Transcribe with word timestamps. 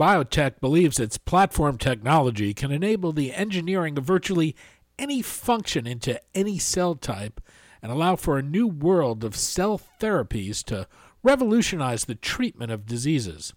Biotech 0.00 0.60
believes 0.60 0.98
its 0.98 1.18
platform 1.18 1.76
technology 1.76 2.54
can 2.54 2.72
enable 2.72 3.12
the 3.12 3.34
engineering 3.34 3.98
of 3.98 4.04
virtually 4.04 4.56
any 4.98 5.20
function 5.20 5.86
into 5.86 6.18
any 6.34 6.58
cell 6.58 6.94
type 6.94 7.38
and 7.82 7.92
allow 7.92 8.16
for 8.16 8.38
a 8.38 8.42
new 8.42 8.66
world 8.66 9.22
of 9.24 9.36
cell 9.36 9.78
therapies 10.00 10.64
to 10.64 10.86
revolutionize 11.22 12.06
the 12.06 12.14
treatment 12.14 12.72
of 12.72 12.86
diseases. 12.86 13.52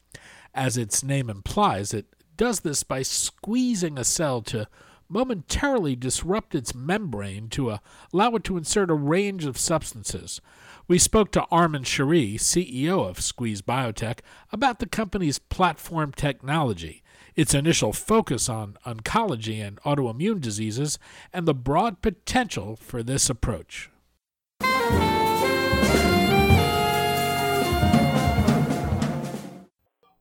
As 0.54 0.76
its 0.76 1.02
name 1.02 1.30
implies, 1.30 1.94
it 1.94 2.08
does 2.36 2.60
this 2.60 2.84
by 2.84 3.04
squeezing 3.04 3.98
a 3.98 4.04
cell 4.04 4.42
to 4.42 4.68
momentarily 5.08 5.96
disrupt 5.96 6.56
its 6.56 6.76
membrane 6.76 7.48
to 7.52 7.78
allow 8.12 8.36
it 8.36 8.44
to 8.44 8.58
insert 8.58 8.90
a 8.90 8.96
range 8.96 9.46
of 9.46 9.58
substances. 9.58 10.42
We 10.86 11.00
spoke 11.00 11.32
to 11.32 11.46
Armon 11.50 11.86
Sharei, 11.86 12.36
CEO 12.36 13.10
of 13.10 13.18
SQZ 13.18 13.62
Biotech, 13.62 14.20
about 14.52 14.80
the 14.80 14.86
company's 14.86 15.40
platform 15.40 16.12
technology, 16.12 17.02
its 17.38 17.54
initial 17.54 17.94
focus 17.94 18.50
on 18.50 18.78
oncology 18.86 19.66
and 19.66 19.78
autoimmune 19.84 20.42
diseases, 20.42 21.00
and 21.32 21.48
the 21.48 21.54
broad 21.54 22.02
potential 22.02 22.76
for 22.76 23.02
this 23.02 23.30
approach. 23.30 23.92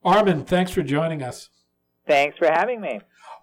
Armon, 0.05 0.47
thanks 0.47 0.71
for 0.71 0.81
joining 0.81 1.21
us. 1.21 1.49
Thanks 2.07 2.37
for 2.37 2.47
having 2.47 2.79
me. 2.79 3.01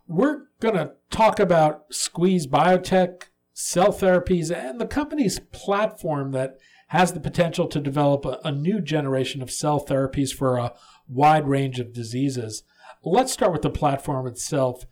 We're 0.08 0.44
going 0.60 0.76
to 0.76 0.92
talk 1.10 1.38
about 1.38 1.90
SQZ 1.90 2.46
Biotech, 2.46 3.24
cell 3.52 3.92
therapies, 3.92 4.50
and 4.50 4.80
the 4.80 4.86
company's 4.86 5.38
platform 5.52 6.32
that 6.32 6.56
has 6.90 7.12
the 7.12 7.20
potential 7.20 7.68
to 7.68 7.80
develop 7.80 8.24
a, 8.24 8.40
a 8.44 8.50
new 8.50 8.80
generation 8.80 9.40
of 9.42 9.50
cell 9.50 9.84
therapies 9.84 10.34
for 10.34 10.56
a 10.56 10.72
wide 11.08 11.46
range 11.46 11.78
of 11.78 11.92
diseases. 11.92 12.64
Let's 13.04 13.32
start 13.32 13.52
with 13.52 13.62
the 13.62 13.70
platform 13.70 14.26
itself, 14.26 14.86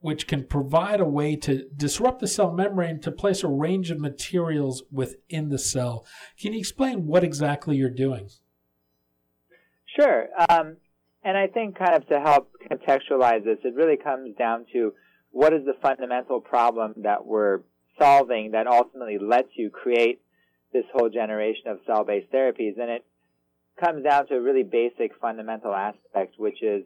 which 0.00 0.26
can 0.26 0.44
provide 0.44 1.00
a 1.00 1.06
way 1.06 1.36
to 1.36 1.66
disrupt 1.74 2.20
the 2.20 2.28
cell 2.28 2.52
membrane 2.52 3.00
to 3.00 3.10
place 3.10 3.42
a 3.42 3.48
range 3.48 3.90
of 3.90 3.98
materials 3.98 4.82
within 4.92 5.48
the 5.48 5.58
cell. 5.58 6.04
Can 6.38 6.52
you 6.52 6.58
explain 6.58 7.06
what 7.06 7.24
exactly 7.24 7.76
you're 7.76 7.88
doing? 7.88 8.28
Sure. 9.98 10.26
Um, 10.50 10.76
and 11.24 11.38
I 11.38 11.46
think, 11.46 11.78
kind 11.78 11.94
of 11.94 12.06
to 12.08 12.20
help 12.20 12.50
contextualize 12.70 13.44
this, 13.44 13.58
it 13.64 13.74
really 13.74 13.96
comes 13.96 14.36
down 14.36 14.66
to 14.74 14.92
what 15.30 15.54
is 15.54 15.64
the 15.64 15.74
fundamental 15.80 16.40
problem 16.40 16.94
that 16.98 17.24
we're 17.24 17.60
solving 17.98 18.50
that 18.50 18.66
ultimately 18.66 19.18
lets 19.18 19.48
you 19.54 19.70
create 19.70 20.20
this 20.72 20.84
whole 20.92 21.08
generation 21.08 21.68
of 21.68 21.80
cell-based 21.86 22.32
therapies. 22.32 22.78
And 22.78 22.90
it 22.90 23.04
comes 23.82 24.04
down 24.04 24.26
to 24.28 24.34
a 24.36 24.40
really 24.40 24.62
basic 24.62 25.12
fundamental 25.20 25.74
aspect, 25.74 26.34
which 26.38 26.62
is 26.62 26.84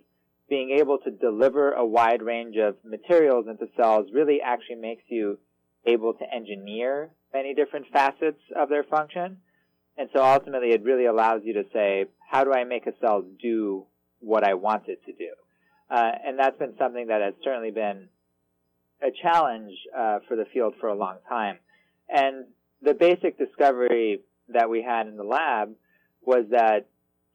being 0.49 0.77
able 0.79 0.99
to 0.99 1.11
deliver 1.11 1.73
a 1.73 1.85
wide 1.85 2.23
range 2.23 2.57
of 2.57 2.77
materials 2.85 3.47
into 3.49 3.67
cells 3.77 4.07
really 4.13 4.41
actually 4.43 4.77
makes 4.77 5.03
you 5.09 5.39
able 5.87 6.15
to 6.15 6.25
engineer 6.35 7.11
many 7.33 7.55
different 7.55 7.87
facets 7.93 8.41
of 8.57 8.69
their 8.69 8.85
function. 8.85 9.39
And 9.97 10.09
so 10.15 10.23
ultimately 10.23 10.71
it 10.71 10.83
really 10.83 11.07
allows 11.07 11.43
you 11.45 11.55
to 11.55 11.65
say, 11.73 12.07
how 12.31 12.45
do 12.45 12.53
I 12.53 12.65
make 12.65 12.87
a 12.87 12.93
cell 13.01 13.25
do 13.41 13.85
what 14.21 14.45
I 14.45 14.55
want 14.55 14.89
it 14.89 15.05
to 15.07 15.13
do? 15.13 15.31
Uh, 15.91 16.11
and 16.27 16.39
that's 16.39 16.59
been 16.59 16.75
something 16.79 17.09
that 17.09 17.21
has 17.21 17.35
certainly 17.43 17.71
been 17.71 18.09
a 19.03 19.11
challenge 19.23 19.73
uh, 19.97 20.19
for 20.27 20.37
the 20.37 20.47
field 20.53 20.75
for 20.81 20.89
a 20.89 20.95
long 20.95 21.17
time. 21.29 21.59
And 22.09 22.47
the 22.85 22.95
basic 22.95 23.39
discovery 23.39 24.21
that 24.49 24.69
we 24.69 24.83
had 24.83 25.07
in 25.07 25.17
the 25.17 25.25
lab 25.25 25.75
was 26.23 26.45
that 26.51 26.87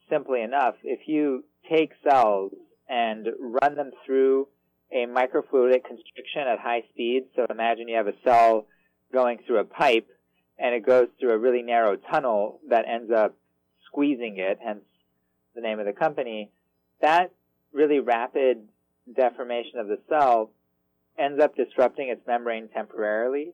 simply 0.09 0.41
enough, 0.41 0.75
if 0.83 1.07
you 1.07 1.43
take 1.69 1.91
cells 2.07 2.51
and 2.87 3.27
run 3.39 3.75
them 3.75 3.91
through 4.05 4.47
a 4.91 5.05
microfluidic 5.05 5.83
constriction 5.83 6.41
at 6.41 6.59
high 6.59 6.83
speed, 6.89 7.25
so 7.35 7.45
imagine 7.49 7.87
you 7.87 7.95
have 7.95 8.07
a 8.07 8.13
cell 8.23 8.65
going 9.11 9.39
through 9.45 9.59
a 9.59 9.63
pipe 9.63 10.07
and 10.57 10.75
it 10.75 10.85
goes 10.85 11.07
through 11.19 11.31
a 11.31 11.37
really 11.37 11.61
narrow 11.61 11.95
tunnel 11.95 12.59
that 12.69 12.85
ends 12.87 13.11
up 13.11 13.35
squeezing 13.87 14.37
it, 14.37 14.59
hence 14.63 14.83
the 15.55 15.61
name 15.61 15.79
of 15.79 15.85
the 15.85 15.93
company, 15.93 16.51
that 17.01 17.31
really 17.71 17.99
rapid 17.99 18.67
deformation 19.15 19.79
of 19.79 19.87
the 19.87 19.99
cell 20.09 20.51
ends 21.17 21.41
up 21.41 21.55
disrupting 21.55 22.09
its 22.09 22.25
membrane 22.27 22.67
temporarily 22.69 23.53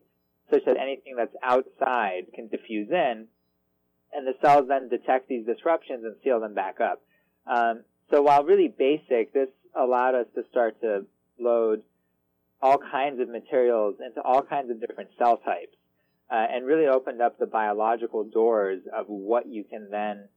such 0.50 0.64
that 0.64 0.76
anything 0.76 1.16
that's 1.16 1.34
outside 1.42 2.26
can 2.34 2.48
diffuse 2.48 2.90
in, 2.90 3.26
and 4.12 4.26
the 4.26 4.34
cells 4.40 4.66
then 4.68 4.88
detect 4.88 5.28
these 5.28 5.44
disruptions 5.46 6.04
and 6.04 6.14
seal 6.22 6.40
them 6.40 6.54
back 6.54 6.80
up. 6.80 7.02
Um, 7.46 7.82
so 8.10 8.22
while 8.22 8.44
really 8.44 8.68
basic, 8.68 9.32
this 9.32 9.48
allowed 9.74 10.14
us 10.14 10.26
to 10.34 10.42
start 10.50 10.80
to 10.80 11.06
load 11.38 11.82
all 12.62 12.78
kinds 12.78 13.20
of 13.20 13.28
materials 13.28 13.96
into 14.04 14.22
all 14.22 14.42
kinds 14.42 14.70
of 14.70 14.80
different 14.80 15.10
cell 15.18 15.36
types, 15.38 15.76
uh, 16.30 16.34
and 16.34 16.64
really 16.64 16.86
opened 16.86 17.20
up 17.20 17.38
the 17.38 17.46
biological 17.46 18.24
doors 18.24 18.80
of 18.96 19.06
what 19.08 19.46
you 19.46 19.64
can 19.64 19.88
then 19.90 20.28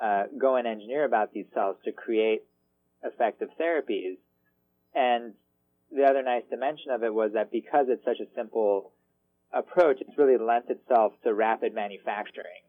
uh, 0.00 0.24
go 0.38 0.56
and 0.56 0.66
engineer 0.66 1.04
about 1.04 1.32
these 1.32 1.46
cells 1.54 1.76
to 1.84 1.92
create 1.92 2.44
effective 3.02 3.48
therapies. 3.60 4.16
And 4.94 5.34
the 5.94 6.04
other 6.04 6.22
nice 6.22 6.42
dimension 6.50 6.90
of 6.90 7.02
it 7.02 7.12
was 7.12 7.32
that 7.34 7.52
because 7.52 7.86
it's 7.88 8.04
such 8.04 8.20
a 8.20 8.34
simple 8.34 8.92
approach, 9.52 9.98
it's 10.00 10.16
really 10.18 10.36
lent 10.38 10.68
itself 10.68 11.12
to 11.24 11.34
rapid 11.34 11.74
manufacturing, 11.74 12.62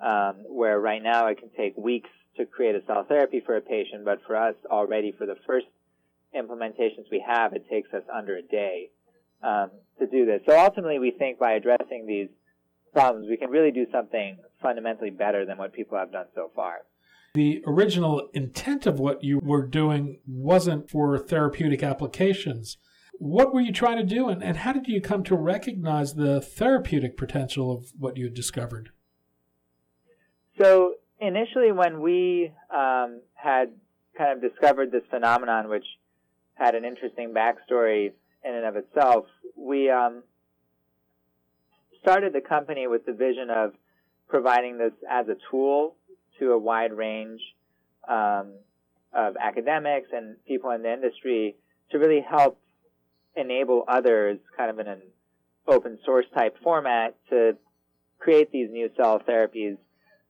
um, 0.00 0.36
where 0.48 0.80
right 0.80 1.02
now 1.02 1.26
it 1.28 1.38
can 1.38 1.50
take 1.56 1.76
weeks 1.76 2.10
to 2.36 2.46
create 2.46 2.74
a 2.74 2.82
cell 2.86 3.04
therapy 3.08 3.42
for 3.44 3.56
a 3.56 3.60
patient, 3.60 4.04
but 4.04 4.20
for 4.26 4.36
us 4.36 4.54
already 4.70 5.12
for 5.12 5.26
the 5.26 5.36
first 5.46 5.66
implementations 6.34 7.10
we 7.10 7.22
have, 7.26 7.52
it 7.52 7.68
takes 7.68 7.92
us 7.92 8.02
under 8.12 8.36
a 8.36 8.42
day 8.42 8.90
um, 9.42 9.70
to 9.98 10.06
do 10.06 10.24
this. 10.24 10.40
So 10.48 10.58
ultimately, 10.58 10.98
we 10.98 11.10
think 11.10 11.38
by 11.38 11.52
addressing 11.52 12.06
these 12.06 12.28
problems, 12.92 13.28
we 13.28 13.36
can 13.36 13.50
really 13.50 13.70
do 13.70 13.86
something 13.92 14.38
fundamentally 14.60 15.10
better 15.10 15.44
than 15.44 15.58
what 15.58 15.72
people 15.72 15.98
have 15.98 16.12
done 16.12 16.26
so 16.34 16.50
far. 16.54 16.82
The 17.34 17.62
original 17.66 18.28
intent 18.34 18.86
of 18.86 18.98
what 18.98 19.24
you 19.24 19.40
were 19.42 19.66
doing 19.66 20.18
wasn't 20.26 20.90
for 20.90 21.18
therapeutic 21.18 21.82
applications 21.82 22.76
what 23.22 23.54
were 23.54 23.60
you 23.60 23.72
trying 23.72 23.98
to 23.98 24.02
do, 24.02 24.28
and, 24.28 24.42
and 24.42 24.56
how 24.56 24.72
did 24.72 24.88
you 24.88 25.00
come 25.00 25.22
to 25.22 25.36
recognize 25.36 26.14
the 26.14 26.40
therapeutic 26.40 27.16
potential 27.16 27.70
of 27.70 27.92
what 27.96 28.16
you 28.16 28.24
had 28.24 28.34
discovered? 28.34 28.90
So 30.60 30.94
initially, 31.20 31.70
when 31.70 32.00
we 32.00 32.52
um, 32.68 33.20
had 33.34 33.70
kind 34.18 34.32
of 34.32 34.40
discovered 34.42 34.90
this 34.90 35.04
phenomenon, 35.08 35.68
which 35.68 35.84
had 36.54 36.74
an 36.74 36.84
interesting 36.84 37.32
backstory 37.32 38.10
in 38.44 38.54
and 38.56 38.64
of 38.64 38.74
itself, 38.74 39.26
we 39.56 39.88
um, 39.88 40.24
started 42.00 42.32
the 42.32 42.40
company 42.40 42.88
with 42.88 43.06
the 43.06 43.12
vision 43.12 43.50
of 43.50 43.72
providing 44.28 44.78
this 44.78 44.94
as 45.08 45.28
a 45.28 45.36
tool 45.48 45.94
to 46.40 46.50
a 46.50 46.58
wide 46.58 46.92
range 46.92 47.40
um, 48.08 48.54
of 49.14 49.36
academics 49.40 50.08
and 50.12 50.34
people 50.44 50.72
in 50.72 50.82
the 50.82 50.92
industry 50.92 51.54
to 51.92 51.98
really 51.98 52.20
help 52.28 52.58
enable 53.36 53.84
others 53.88 54.38
kind 54.56 54.70
of 54.70 54.78
in 54.78 54.88
an 54.88 55.02
open 55.66 55.98
source 56.04 56.26
type 56.34 56.56
format 56.62 57.14
to 57.30 57.56
create 58.18 58.50
these 58.52 58.68
new 58.70 58.90
cell 58.96 59.20
therapies 59.20 59.76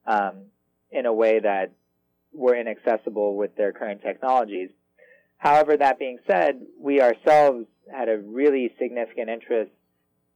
um, 0.07 0.47
in 0.91 1.07
a 1.07 1.13
way 1.13 1.41
that 1.41 1.73
were 2.33 2.57
inaccessible 2.57 3.37
with 3.37 3.55
their 3.57 3.73
current 3.73 4.03
technologies. 4.03 4.71
However, 5.37 5.77
that 5.77 5.99
being 5.99 6.19
said, 6.27 6.61
we 6.79 7.01
ourselves 7.01 7.67
had 7.93 8.09
a 8.09 8.19
really 8.19 8.73
significant 8.79 9.29
interest 9.29 9.73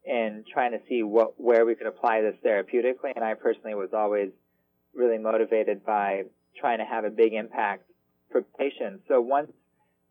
in 0.04 0.44
trying 0.52 0.72
to 0.72 0.80
see 0.88 1.02
what 1.02 1.40
where 1.40 1.64
we 1.64 1.74
could 1.74 1.86
apply 1.86 2.20
this 2.20 2.34
therapeutically, 2.44 3.12
and 3.14 3.24
I 3.24 3.34
personally 3.34 3.74
was 3.74 3.90
always 3.92 4.30
really 4.94 5.18
motivated 5.18 5.84
by 5.84 6.22
trying 6.58 6.78
to 6.78 6.84
have 6.84 7.04
a 7.04 7.10
big 7.10 7.34
impact 7.34 7.84
for 8.30 8.42
patients. 8.42 9.04
So 9.08 9.20
once 9.20 9.50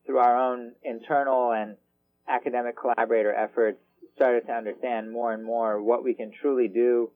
through 0.05 0.19
our 0.19 0.37
own 0.37 0.73
internal 0.83 1.51
and 1.51 1.75
academic 2.27 2.75
collaborator 2.79 3.33
efforts 3.33 3.79
started 4.15 4.45
to 4.47 4.53
understand 4.53 5.11
more 5.11 5.33
and 5.33 5.43
more 5.43 5.81
what 5.81 6.03
we 6.03 6.13
can 6.13 6.31
truly 6.41 6.67
do 6.67 7.09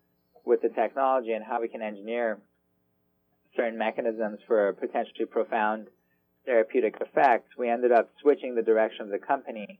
with 0.46 0.62
the 0.62 0.70
technology 0.70 1.32
and 1.32 1.44
how 1.44 1.62
we 1.62 1.68
can 1.68 1.82
engineer 1.82 2.40
certain 3.56 3.78
mechanisms 3.78 4.40
for 4.48 4.74
potentially 4.74 5.26
profound 5.26 5.88
therapeutic 6.46 6.96
effects, 7.02 7.50
we 7.58 7.70
ended 7.70 7.92
up 7.92 8.10
switching 8.22 8.56
the 8.56 8.62
direction 8.62 9.02
of 9.02 9.10
the 9.10 9.20
company 9.20 9.80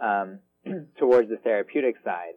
um, 0.00 0.38
towards 0.98 1.28
the 1.28 1.36
therapeutic 1.36 1.96
side. 2.04 2.34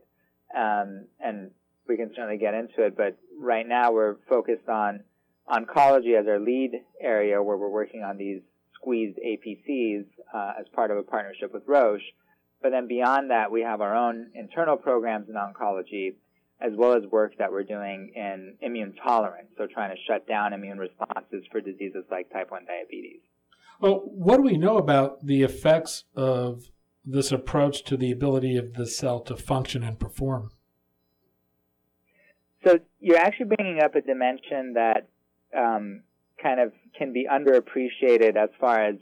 Um, 0.56 1.06
and 1.20 1.52
we 1.88 1.98
can 1.98 2.12
certainly 2.16 2.38
get 2.38 2.54
into 2.54 2.86
it, 2.86 2.96
but 2.96 3.18
right 3.40 3.68
now 3.68 3.92
we're 3.92 4.18
focused 4.30 4.68
on 4.70 5.02
oncology 5.50 6.20
as 6.20 6.28
our 6.28 6.40
lead 6.40 6.72
area 7.02 7.42
where 7.42 7.58
we're 7.58 7.70
working 7.70 8.04
on 8.04 8.18
these 8.18 8.42
squeezed 8.76 9.18
APCs 9.18 10.06
uh, 10.34 10.54
as 10.60 10.66
part 10.74 10.92
of 10.92 10.98
a 10.98 11.04
partnership 11.04 11.54
with 11.54 11.64
Roche. 11.66 12.02
But 12.62 12.72
then 12.72 12.88
beyond 12.88 13.31
that, 13.31 13.52
we 13.52 13.62
have 13.62 13.81
our 13.81 13.96
own 13.96 14.31
internal 14.36 14.78
programs 14.78 15.28
in 15.30 15.36
oncology, 15.36 16.16
as 16.60 16.74
well 16.75 16.94
as 16.94 17.04
work 17.12 17.34
that 17.40 17.52
we're 17.52 17.63
doing 17.63 18.12
in 18.16 18.56
immune 18.62 18.94
tolerance, 19.04 19.50
so 19.58 19.66
trying 19.66 19.96
to 19.96 20.02
shut 20.08 20.28
down 20.28 20.54
immune 20.54 20.78
responses 20.78 21.44
for 21.52 21.60
diseases 21.60 22.04
like 22.12 22.31
type 22.31 22.52
1 22.52 22.66
diabetes. 22.66 23.22
Well, 23.80 24.04
what 24.06 24.38
do 24.38 24.44
we 24.44 24.58
know 24.58 24.78
about 24.78 25.25
the 25.25 25.42
effects 25.42 26.04
of 26.16 26.66
this 27.04 27.31
approach 27.31 27.84
to 27.86 27.98
the 27.98 28.12
ability 28.12 28.58
of 28.58 28.75
the 28.75 28.86
cell 28.86 29.19
to 29.22 29.36
function 29.36 29.84
and 29.84 30.00
perform? 30.00 30.52
So 32.64 32.78
you're 33.00 33.18
actually 33.18 33.56
bringing 33.56 33.81
up 33.81 33.96
a 33.96 34.02
dimension 34.02 34.74
that 34.74 35.07
um, 35.57 36.04
kind 36.42 36.60
of 36.60 36.74
can 36.96 37.12
be 37.12 37.28
underappreciated 37.28 38.36
as 38.36 38.50
far 38.60 38.84
as 38.84 38.96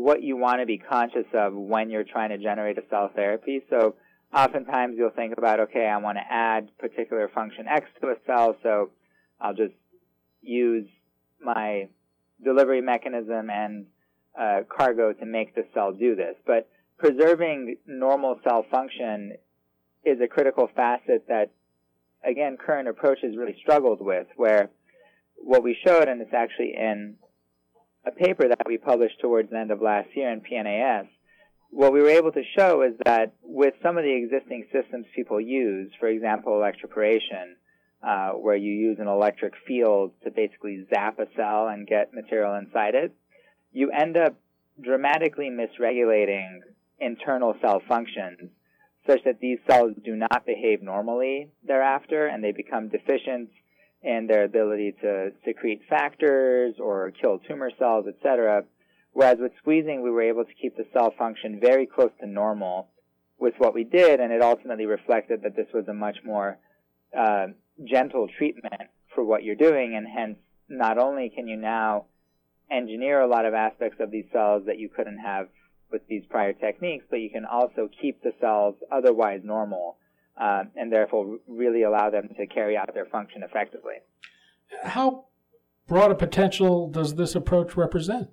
what 0.00 0.22
you 0.22 0.36
want 0.36 0.60
to 0.60 0.66
be 0.66 0.78
conscious 0.78 1.26
of 1.34 1.52
when 1.54 1.90
you're 1.90 2.04
trying 2.04 2.30
to 2.30 2.38
generate 2.38 2.78
a 2.78 2.82
cell 2.90 3.10
therapy. 3.14 3.62
So 3.68 3.94
oftentimes 4.34 4.94
you'll 4.96 5.10
think 5.10 5.34
about, 5.36 5.60
okay, 5.60 5.86
I 5.86 5.96
want 5.98 6.18
to 6.18 6.32
add 6.32 6.76
particular 6.78 7.28
function 7.28 7.66
X 7.68 7.86
to 8.00 8.08
a 8.08 8.14
cell, 8.26 8.56
so 8.62 8.90
I'll 9.40 9.54
just 9.54 9.74
use 10.42 10.86
my 11.40 11.88
delivery 12.42 12.80
mechanism 12.80 13.50
and 13.50 13.86
uh, 14.38 14.60
cargo 14.68 15.12
to 15.12 15.26
make 15.26 15.54
the 15.54 15.64
cell 15.74 15.92
do 15.92 16.14
this. 16.16 16.36
But 16.46 16.68
preserving 16.98 17.76
normal 17.86 18.38
cell 18.44 18.64
function 18.70 19.32
is 20.04 20.18
a 20.22 20.28
critical 20.28 20.68
facet 20.74 21.26
that, 21.28 21.50
again, 22.24 22.56
current 22.56 22.88
approaches 22.88 23.36
really 23.36 23.56
struggled 23.60 24.00
with, 24.00 24.26
where 24.36 24.70
what 25.36 25.62
we 25.62 25.76
showed, 25.86 26.08
and 26.08 26.20
it's 26.20 26.34
actually 26.34 26.74
in 26.76 27.16
a 28.04 28.10
paper 28.10 28.48
that 28.48 28.66
we 28.66 28.78
published 28.78 29.20
towards 29.20 29.50
the 29.50 29.58
end 29.58 29.70
of 29.70 29.82
last 29.82 30.08
year 30.14 30.30
in 30.30 30.40
PNAS, 30.40 31.08
what 31.70 31.92
we 31.92 32.00
were 32.00 32.08
able 32.10 32.32
to 32.32 32.42
show 32.56 32.82
is 32.82 32.94
that 33.04 33.34
with 33.42 33.74
some 33.82 33.96
of 33.96 34.04
the 34.04 34.12
existing 34.12 34.66
systems 34.72 35.06
people 35.14 35.40
use, 35.40 35.92
for 36.00 36.08
example, 36.08 36.52
electroporation, 36.52 37.54
uh, 38.02 38.30
where 38.30 38.56
you 38.56 38.72
use 38.72 38.98
an 38.98 39.06
electric 39.06 39.52
field 39.66 40.12
to 40.24 40.30
basically 40.30 40.86
zap 40.92 41.18
a 41.18 41.26
cell 41.36 41.68
and 41.68 41.86
get 41.86 42.14
material 42.14 42.54
inside 42.54 42.94
it, 42.94 43.14
you 43.72 43.90
end 43.90 44.16
up 44.16 44.34
dramatically 44.80 45.50
misregulating 45.50 46.60
internal 46.98 47.54
cell 47.60 47.82
functions 47.86 48.50
such 49.06 49.22
that 49.24 49.40
these 49.40 49.58
cells 49.68 49.92
do 50.04 50.14
not 50.16 50.44
behave 50.46 50.82
normally 50.82 51.50
thereafter 51.66 52.26
and 52.26 52.42
they 52.42 52.52
become 52.52 52.88
deficient 52.88 53.50
in 54.02 54.26
their 54.26 54.44
ability 54.44 54.94
to 55.02 55.32
secrete 55.44 55.82
factors 55.88 56.74
or 56.78 57.12
kill 57.20 57.38
tumor 57.38 57.70
cells, 57.78 58.06
etc. 58.08 58.64
Whereas 59.12 59.38
with 59.38 59.52
squeezing, 59.58 60.02
we 60.02 60.10
were 60.10 60.22
able 60.22 60.44
to 60.44 60.54
keep 60.60 60.76
the 60.76 60.86
cell 60.92 61.12
function 61.18 61.60
very 61.60 61.86
close 61.86 62.12
to 62.20 62.26
normal 62.26 62.88
with 63.38 63.54
what 63.58 63.74
we 63.74 63.84
did, 63.84 64.20
and 64.20 64.32
it 64.32 64.42
ultimately 64.42 64.86
reflected 64.86 65.42
that 65.42 65.56
this 65.56 65.66
was 65.72 65.88
a 65.88 65.94
much 65.94 66.18
more 66.24 66.58
uh, 67.16 67.46
gentle 67.84 68.28
treatment 68.38 68.82
for 69.14 69.24
what 69.24 69.42
you're 69.42 69.56
doing, 69.56 69.94
and 69.96 70.06
hence, 70.06 70.38
not 70.68 70.98
only 70.98 71.30
can 71.34 71.48
you 71.48 71.56
now 71.56 72.04
engineer 72.70 73.20
a 73.20 73.26
lot 73.26 73.44
of 73.44 73.54
aspects 73.54 73.98
of 74.00 74.10
these 74.10 74.26
cells 74.32 74.62
that 74.66 74.78
you 74.78 74.88
couldn't 74.88 75.18
have 75.18 75.48
with 75.90 76.06
these 76.08 76.22
prior 76.30 76.52
techniques, 76.52 77.04
but 77.10 77.16
you 77.16 77.30
can 77.30 77.44
also 77.44 77.88
keep 78.00 78.22
the 78.22 78.32
cells 78.40 78.76
otherwise 78.92 79.40
normal 79.42 79.96
uh, 80.40 80.64
and 80.74 80.90
therefore 80.90 81.38
really 81.46 81.82
allow 81.82 82.10
them 82.10 82.28
to 82.36 82.46
carry 82.46 82.76
out 82.76 82.92
their 82.94 83.04
function 83.06 83.42
effectively. 83.42 83.94
How 84.82 85.26
broad 85.86 86.10
a 86.10 86.14
potential 86.14 86.88
does 86.88 87.16
this 87.16 87.34
approach 87.34 87.76
represent? 87.76 88.30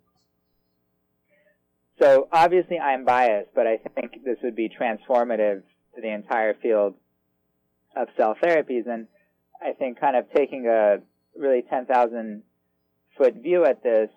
So 2.02 2.28
obviously 2.32 2.80
I'm 2.80 3.04
biased, 3.04 3.50
but 3.54 3.68
I 3.68 3.78
think 3.78 4.24
this 4.24 4.38
would 4.44 4.56
be 4.56 4.70
transformative 4.70 5.64
to 5.96 6.02
the 6.02 6.14
entire 6.14 6.54
field 6.54 6.94
of 7.96 8.08
cell 8.16 8.36
therapies. 8.42 8.88
And 8.88 9.08
I 9.62 9.74
think 9.74 10.00
kind 10.00 10.16
of 10.16 10.26
taking 10.34 10.68
a 10.68 11.00
really 11.38 11.64
10,000 11.70 12.44
foot 13.18 13.36
view 13.42 13.66
at 13.66 13.84
this, 13.84 14.10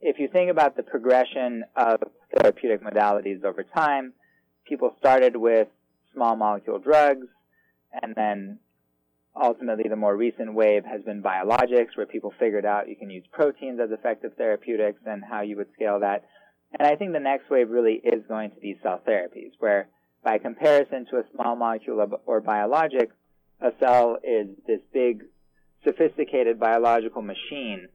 if 0.00 0.18
you 0.18 0.28
think 0.28 0.50
about 0.50 0.76
the 0.76 0.82
progression 0.82 1.62
of 1.76 2.00
therapeutic 2.36 2.82
modalities 2.82 3.44
over 3.44 3.62
time, 3.62 4.12
people 4.66 4.94
started 4.98 5.36
with 5.36 5.68
small 6.14 6.36
molecule 6.36 6.78
drugs, 6.78 7.26
and 8.02 8.14
then 8.14 8.58
ultimately 9.40 9.88
the 9.88 9.96
more 9.96 10.16
recent 10.16 10.54
wave 10.54 10.84
has 10.84 11.02
been 11.02 11.22
biologics, 11.22 11.96
where 11.96 12.06
people 12.06 12.32
figured 12.38 12.64
out 12.64 12.88
you 12.88 12.96
can 12.96 13.10
use 13.10 13.24
proteins 13.32 13.80
as 13.80 13.90
effective 13.90 14.32
therapeutics 14.36 15.00
and 15.06 15.22
how 15.24 15.40
you 15.40 15.56
would 15.56 15.72
scale 15.74 16.00
that. 16.00 16.24
And 16.78 16.86
I 16.86 16.96
think 16.96 17.12
the 17.12 17.20
next 17.20 17.50
wave 17.50 17.70
really 17.70 17.94
is 17.94 18.22
going 18.28 18.50
to 18.50 18.60
be 18.60 18.78
cell 18.82 19.00
therapies, 19.06 19.52
where 19.58 19.88
by 20.22 20.38
comparison 20.38 21.06
to 21.10 21.16
a 21.16 21.24
small 21.34 21.56
molecule 21.56 22.06
or 22.26 22.40
biologic, 22.40 23.10
a 23.60 23.72
cell 23.80 24.18
is 24.22 24.48
this 24.66 24.80
big, 24.92 25.24
sophisticated 25.84 26.60
biological 26.60 27.22
machine 27.22 27.88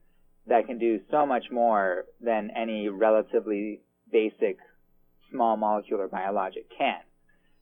that 0.46 0.66
can 0.66 0.78
do 0.78 1.00
so 1.10 1.26
much 1.26 1.44
more 1.50 2.04
than 2.20 2.50
any 2.56 2.88
relatively 2.88 3.80
basic 4.12 4.58
small 5.30 5.56
molecule 5.56 6.00
or 6.00 6.08
biologic 6.08 6.66
can. 6.76 7.00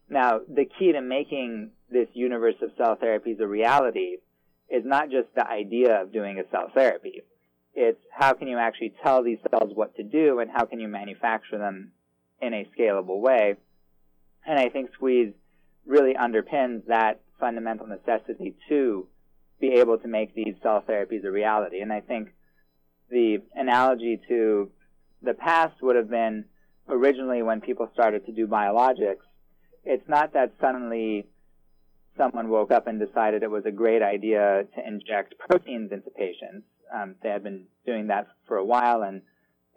Now, 0.09 0.41
the 0.49 0.67
key 0.79 0.93
to 0.93 1.01
making 1.01 1.71
this 1.91 2.09
universe 2.13 2.57
of 2.63 2.71
cell 2.77 2.97
therapies 2.97 3.41
a 3.41 3.47
reality 3.47 4.19
is 4.69 4.85
not 4.85 5.11
just 5.11 5.29
the 5.35 5.47
idea 5.47 6.03
of 6.03 6.13
doing 6.13 6.39
a 6.39 6.51
cell 6.51 6.71
therapy. 6.75 7.23
It's 7.75 8.01
how 8.13 8.35
can 8.35 8.49
you 8.49 8.59
actually 8.59 8.95
tell 9.03 9.23
these 9.23 9.39
cells 9.51 9.73
what 9.75 9.97
to 9.97 10.03
do 10.03 10.39
and 10.39 10.51
how 10.51 10.65
can 10.65 10.81
you 10.81 10.89
manufacture 10.89 11.59
them 11.59 11.93
in 12.41 12.55
a 12.55 12.69
scalable 12.79 13.21
way. 13.21 13.57
And 14.47 14.59
I 14.59 14.69
think 14.69 14.91
Squeeze 14.95 15.33
really 15.87 16.15
underpins 16.15 16.87
that 16.87 17.21
fundamental 17.41 17.87
necessity 17.87 18.55
to 18.69 19.07
be 19.61 19.75
able 19.75 19.99
to 19.99 20.09
make 20.09 20.35
these 20.35 20.55
cell 20.63 20.83
therapies 20.89 21.25
a 21.25 21.31
reality. 21.31 21.81
And 21.81 21.93
I 21.93 22.01
think 22.01 22.31
the 23.11 23.39
analogy 23.55 24.21
to 24.29 24.71
the 25.23 25.35
past 25.35 25.75
would 25.83 25.97
have 25.97 26.11
been 26.11 26.45
originally 26.89 27.43
when 27.43 27.61
people 27.61 27.89
started 27.93 28.27
to 28.27 28.33
do 28.33 28.47
biologics, 28.47 29.25
it's 29.85 30.09
not 30.09 30.33
that 30.33 30.53
suddenly 30.61 31.27
someone 32.17 32.49
woke 32.49 32.71
up 32.71 32.87
and 32.87 33.01
decided 33.01 33.43
it 33.43 33.51
was 33.51 33.65
a 33.67 33.71
great 33.71 34.03
idea 34.03 34.65
to 34.75 34.87
inject 34.87 35.35
proteins 35.39 35.93
into 35.93 36.11
patients. 36.11 36.67
Um, 36.95 37.17
they 37.23 37.29
had 37.29 37.43
been 37.43 37.65
doing 37.87 38.09
that 38.09 38.29
for 38.47 38.57
a 38.57 38.65
while 38.65 39.03
and 39.03 39.23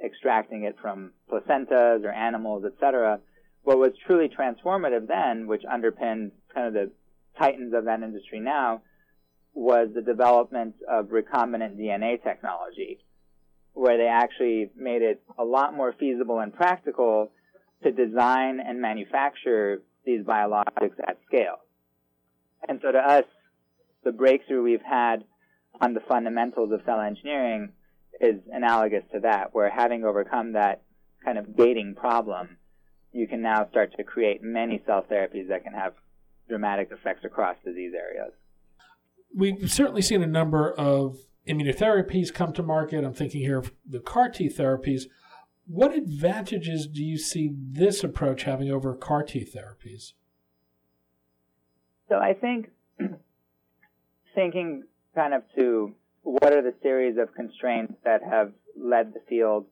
extracting 0.04 0.64
it 0.64 0.76
from 0.82 1.12
placentas 1.32 2.04
or 2.04 2.12
animals, 2.12 2.64
etc. 2.66 3.20
What 3.64 3.80
was 3.80 3.92
truly 4.06 4.30
transformative 4.30 5.08
then, 5.08 5.48
which 5.48 5.64
underpinned 5.70 6.32
kind 6.54 6.68
of 6.68 6.74
the 6.74 6.92
titans 7.40 7.74
of 7.74 7.86
that 7.86 8.02
industry 8.02 8.40
now, 8.40 8.82
was 9.54 9.90
the 9.94 10.02
development 10.02 10.76
of 10.88 11.08
recombinant 11.08 11.80
DNA 11.80 12.22
technology, 12.24 13.00
where 13.74 13.98
they 13.98 14.08
actually 14.08 14.70
made 14.76 15.02
it 15.02 15.22
a 15.38 15.44
lot 15.44 15.76
more 15.76 15.94
feasible 16.00 16.40
and 16.40 16.54
practical 16.54 17.32
to 17.84 17.92
design 17.92 18.60
and 18.60 18.80
manufacture 18.80 19.82
these 20.08 20.22
biologics 20.22 20.98
at 21.08 21.20
scale. 21.28 21.58
And 22.68 22.80
so 22.82 22.92
to 22.92 22.98
us, 22.98 23.26
the 24.04 24.12
breakthrough 24.12 24.64
we've 24.64 24.82
had 24.82 25.26
on 25.80 25.94
the 25.94 26.00
fundamentals 26.00 26.72
of 26.72 26.82
cell 26.86 27.02
engineering 27.02 27.74
is 28.20 28.42
analogous 28.52 29.04
to 29.14 29.20
that, 29.20 29.54
where 29.54 29.70
having 29.70 30.04
overcome 30.04 30.54
that 30.54 30.82
kind 31.24 31.38
of 31.38 31.56
gating 31.56 31.94
problem, 31.94 32.58
you 33.12 33.28
can 33.28 33.42
now 33.42 33.68
start 33.70 33.94
to 33.98 34.04
create 34.04 34.42
many 34.42 34.82
cell 34.88 35.06
therapies 35.12 35.50
that 35.50 35.64
can 35.64 35.74
have 35.74 35.94
dramatic 36.48 36.90
effects 36.92 37.26
across 37.26 37.58
disease 37.64 37.92
areas. 37.94 38.32
we've 39.36 39.72
certainly 39.72 40.02
seen 40.02 40.24
a 40.24 40.28
number 40.28 40.72
of 40.72 41.18
immunotherapies 41.48 42.34
come 42.34 42.54
to 42.54 42.64
market. 42.64 43.04
I'm 43.04 43.14
thinking 43.14 43.42
here 43.42 43.58
of 43.58 43.72
the 43.88 44.00
CAR 44.00 44.30
T 44.30 44.50
therapies. 44.50 45.04
What 45.68 45.94
advantages 45.94 46.88
do 46.88 47.04
you 47.04 47.18
see 47.18 47.52
this 47.54 48.04
approach 48.04 48.44
having 48.44 48.72
over 48.72 48.96
CAR 48.96 49.24
T 49.24 49.46
therapies? 49.46 50.14
So 52.08 52.16
I 52.16 52.34
think 52.34 52.70
thinking 54.36 54.84
kind 55.14 55.34
of 55.34 55.44
to 55.56 55.94
what 56.24 56.54
are 56.54 56.62
the 56.62 56.74
series 56.82 57.18
of 57.18 57.34
constraints 57.36 57.94
that 58.06 58.22
have 58.24 58.54
led 58.78 59.14
the 59.14 59.20
field 59.28 59.66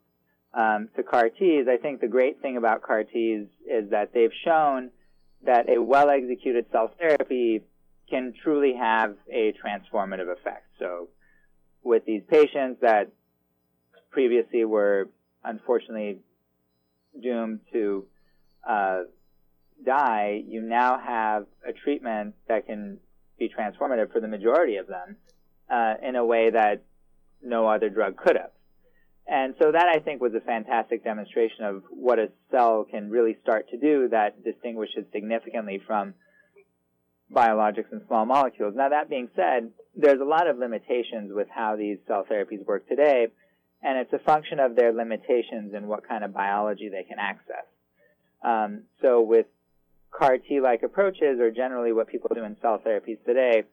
um, 0.54 0.90
to 0.96 1.04
CAR 1.04 1.30
Ts, 1.30 1.68
I 1.70 1.78
think 1.78 2.02
the 2.02 2.08
great 2.08 2.42
thing 2.42 2.58
about 2.58 2.82
CAR 2.82 3.04
Ts 3.04 3.48
is 3.70 3.90
that 3.92 4.14
they've 4.14 4.32
shown 4.44 4.90
that 5.46 5.70
a 5.70 5.82
well 5.82 6.10
executed 6.10 6.66
cell 6.72 6.92
therapy 6.98 7.62
can 8.10 8.34
truly 8.44 8.74
have 8.80 9.16
a 9.32 9.54
transformative 9.54 10.32
effect. 10.32 10.66
So, 10.80 11.10
with 11.84 12.06
these 12.06 12.22
patients 12.30 12.80
that 12.82 13.12
previously 14.12 14.64
were 14.64 15.10
unfortunately 15.46 16.20
doomed 17.22 17.60
to 17.72 18.06
uh, 18.68 19.04
die, 19.86 20.44
you 20.46 20.62
now 20.62 21.00
have 21.00 21.46
a 21.68 21.74
treatment 21.74 22.36
that 22.48 22.66
can 22.66 23.00
be 23.38 23.50
transformative 23.50 24.12
for 24.12 24.20
the 24.20 24.28
majority 24.28 24.78
of 24.78 24.88
them 24.88 25.18
uh, 25.70 25.94
in 26.02 26.16
a 26.16 26.25
way 26.25 26.50
that 26.50 26.84
no 27.44 27.68
other 27.68 27.90
drug 27.90 28.18
could 28.18 28.36
have. 28.36 28.52
And 29.28 29.56
so 29.60 29.72
that 29.72 29.88
I 29.88 30.00
think 30.00 30.22
was 30.22 30.34
a 30.36 30.40
fantastic 30.40 31.04
demonstration 31.04 31.66
of 31.66 31.84
what 31.90 32.20
a 32.20 32.30
cell 32.52 32.86
can 32.90 33.10
really 33.10 33.38
start 33.42 33.70
to 33.70 33.78
do 33.78 34.10
that 34.10 34.44
distinguishes 34.44 35.06
significantly 35.12 35.82
from 35.86 36.14
biologics 37.34 37.92
and 37.92 38.02
small 38.08 38.25
molecules. 38.25 38.75
Now 38.75 38.90
that 38.90 39.10
being 39.10 39.30
said, 39.36 39.72
there's 39.96 40.22
a 40.22 40.25
lot 40.25 40.48
of 40.48 40.60
limitations 40.60 41.32
with 41.34 41.48
how 41.50 41.75
these 41.75 41.98
cell 42.08 42.24
therapies 42.30 42.64
work 42.66 42.88
today, 42.88 43.28
and 43.86 44.00
it's 44.00 44.12
a 44.13 44.20
function 44.20 44.60
of 44.60 44.75
their 44.75 44.92
limitations 44.92 45.74
and 45.75 45.88
what 45.88 46.08
kind 46.08 46.24
of 46.24 46.34
biology 46.34 46.89
they 46.89 47.04
can 47.04 47.20
access. 47.20 47.65
Um, 48.44 48.84
so 49.00 49.22
with 49.22 49.46
CAR 50.10 50.39
T-like 50.39 50.82
approaches, 50.82 51.39
or 51.39 51.51
generally 51.51 51.94
what 51.94 52.08
people 52.08 52.32
do 52.34 52.44
in 52.44 52.58
cell 52.62 52.82
therapies 52.84 53.24
today, 53.25 53.63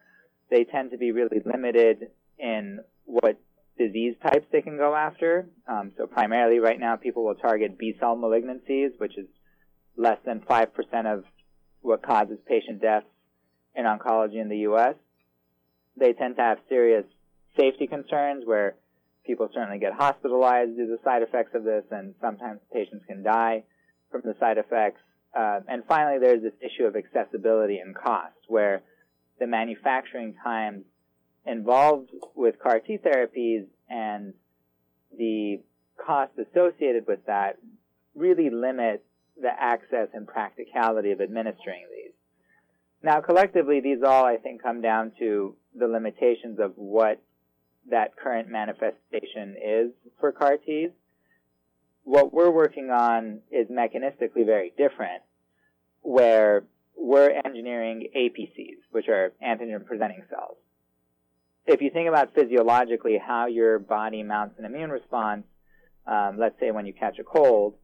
they 0.50 0.64
tend 0.64 0.90
to 0.90 0.98
be 0.98 1.12
really 1.12 1.40
limited 1.46 2.10
in 2.38 2.80
what 3.06 3.38
disease 3.78 4.14
types 4.22 4.44
they 4.52 4.60
can 4.60 4.76
go 4.76 4.94
after. 4.94 5.46
Um, 5.66 5.92
so 5.96 6.06
primarily 6.06 6.58
right 6.58 6.78
now 6.78 6.96
people 6.96 7.24
will 7.24 7.34
target 7.34 7.78
B-cell 7.78 8.14
malignancies, 8.14 8.90
which 8.98 9.16
is 9.16 9.26
less 9.96 10.18
than 10.26 10.40
5% 10.40 10.66
of 11.06 11.24
what 11.80 12.02
causes 12.02 12.38
patient 12.46 12.82
deaths 12.82 13.06
in 13.74 13.86
oncology 13.86 14.42
in 14.42 14.50
the 14.50 14.58
U.S. 14.58 14.94
They 15.96 16.12
tend 16.12 16.36
to 16.36 16.42
have 16.42 16.58
serious 16.68 17.06
safety 17.56 17.86
concerns 17.86 18.44
where 18.44 18.74
people 19.26 19.48
certainly 19.54 19.78
get 19.78 19.92
hospitalized 19.92 20.76
due 20.76 20.86
to 20.86 20.96
the 20.96 21.02
side 21.04 21.22
effects 21.22 21.54
of 21.54 21.64
this 21.64 21.84
and 21.90 22.14
sometimes 22.20 22.60
patients 22.72 23.04
can 23.06 23.22
die 23.22 23.64
from 24.10 24.22
the 24.24 24.34
side 24.40 24.58
effects. 24.58 25.00
Uh, 25.34 25.60
and 25.68 25.82
finally, 25.88 26.18
there's 26.18 26.42
this 26.42 26.52
issue 26.60 26.84
of 26.84 26.96
accessibility 26.96 27.78
and 27.78 27.94
cost 27.94 28.36
where 28.48 28.82
the 29.40 29.46
manufacturing 29.46 30.34
times 30.42 30.84
involved 31.46 32.10
with 32.34 32.58
CAR 32.58 32.80
T 32.80 32.98
therapies 32.98 33.66
and 33.88 34.34
the 35.16 35.60
cost 36.04 36.32
associated 36.38 37.06
with 37.06 37.24
that 37.26 37.58
really 38.14 38.50
limit 38.50 39.04
the 39.40 39.50
access 39.58 40.08
and 40.12 40.26
practicality 40.26 41.12
of 41.12 41.20
administering 41.20 41.84
these. 41.90 42.12
Now, 43.02 43.20
collectively, 43.20 43.80
these 43.80 44.02
all, 44.06 44.24
I 44.24 44.36
think, 44.36 44.62
come 44.62 44.80
down 44.80 45.12
to 45.18 45.56
the 45.74 45.88
limitations 45.88 46.58
of 46.60 46.72
what 46.76 47.20
that 47.90 48.16
current 48.16 48.48
manifestation 48.48 49.56
is 49.62 49.90
for 50.20 50.32
CAR 50.32 50.56
Ts. 50.56 50.92
What 52.04 52.32
we're 52.32 52.50
working 52.50 52.90
on 52.90 53.40
is 53.50 53.68
mechanistically 53.68 54.44
very 54.44 54.72
different, 54.76 55.22
where 56.00 56.64
we're 56.96 57.30
engineering 57.44 58.08
APCs, 58.16 58.78
which 58.90 59.08
are 59.08 59.32
antigen 59.42 59.84
presenting 59.86 60.22
cells 60.28 60.56
if 61.66 61.80
you 61.80 61.90
think 61.90 62.08
about 62.08 62.34
physiologically 62.34 63.18
how 63.18 63.46
your 63.46 63.78
body 63.78 64.22
mounts 64.22 64.58
an 64.58 64.64
immune 64.64 64.90
response, 64.90 65.44
um, 66.06 66.36
let's 66.38 66.58
say 66.58 66.70
when 66.70 66.86
you 66.86 66.92
catch 66.92 67.18
a 67.18 67.24
cold, 67.24 67.74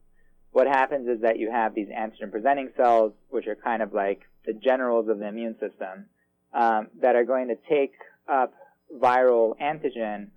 what 0.51 0.67
happens 0.67 1.07
is 1.07 1.21
that 1.21 1.37
you 1.37 1.49
have 1.51 1.75
these 1.75 1.87
antigen 1.87 2.31
presenting 2.31 2.69
cells, 2.75 3.13
which 3.29 3.47
are 3.47 3.55
kind 3.55 3.81
of 3.81 3.93
like 3.93 4.21
the 4.45 4.53
generals 4.53 5.07
of 5.07 5.19
the 5.19 5.27
immune 5.27 5.53
system, 5.53 6.05
um, 6.53 6.87
that 7.01 7.15
are 7.15 7.23
going 7.23 7.47
to 7.47 7.55
take 7.69 7.93
up 8.27 8.53
viral 8.95 9.57
antigen 9.59 10.27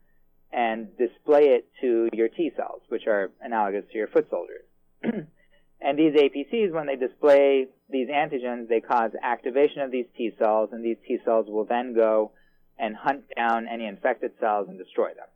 and 0.53 0.97
display 0.99 1.49
it 1.55 1.67
to 1.81 2.09
your 2.13 2.29
T 2.29 2.53
cells, 2.57 2.83
which 2.89 3.07
are 3.07 3.31
analogous 3.41 3.85
to 3.91 3.99
your 3.99 4.09
foot 4.09 4.29
soldiers. 4.31 4.65
and 5.03 5.99
these 5.99 6.15
APCs, 6.15 6.73
when 6.73 6.87
they 6.87 6.97
display 6.97 7.69
these 7.89 8.09
antigens, 8.09 8.69
they 8.69 8.81
cause 8.81 9.13
activation 9.23 9.81
of 9.81 9.91
these 9.91 10.07
T 10.17 10.33
cells, 10.39 10.71
and 10.73 10.85
these 10.85 10.99
T 11.07 11.19
cells 11.25 11.47
will 11.49 11.65
then 11.65 11.95
go 11.95 12.33
and 12.79 12.95
hunt 12.97 13.25
down 13.37 13.67
any 13.69 13.87
infected 13.87 14.33
cells 14.41 14.69
and 14.69 14.79
destroy 14.79 15.09
them. 15.09 15.29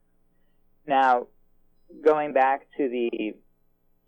Now, 0.87 1.27
going 2.05 2.33
back 2.33 2.67
to 2.77 2.89
the 2.89 3.35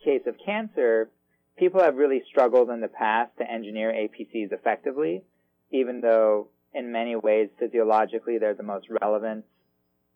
case 0.05 0.23
of 0.27 0.37
cancer, 0.45 1.09
people 1.57 1.83
have 1.83 1.97
really 1.97 2.23
struggled 2.31 2.71
in 2.71 2.81
the 2.81 2.88
past 2.88 3.33
to 3.38 3.50
engineer 3.50 3.93
APCs 3.93 4.53
effectively, 4.53 5.23
even 5.71 6.00
though 6.00 6.49
in 6.75 6.92
many 6.92 7.16
ways 7.16 7.48
physiologically 7.58 8.38
they're 8.38 8.54
the 8.54 8.62
most 8.62 8.87
relevant 9.00 9.44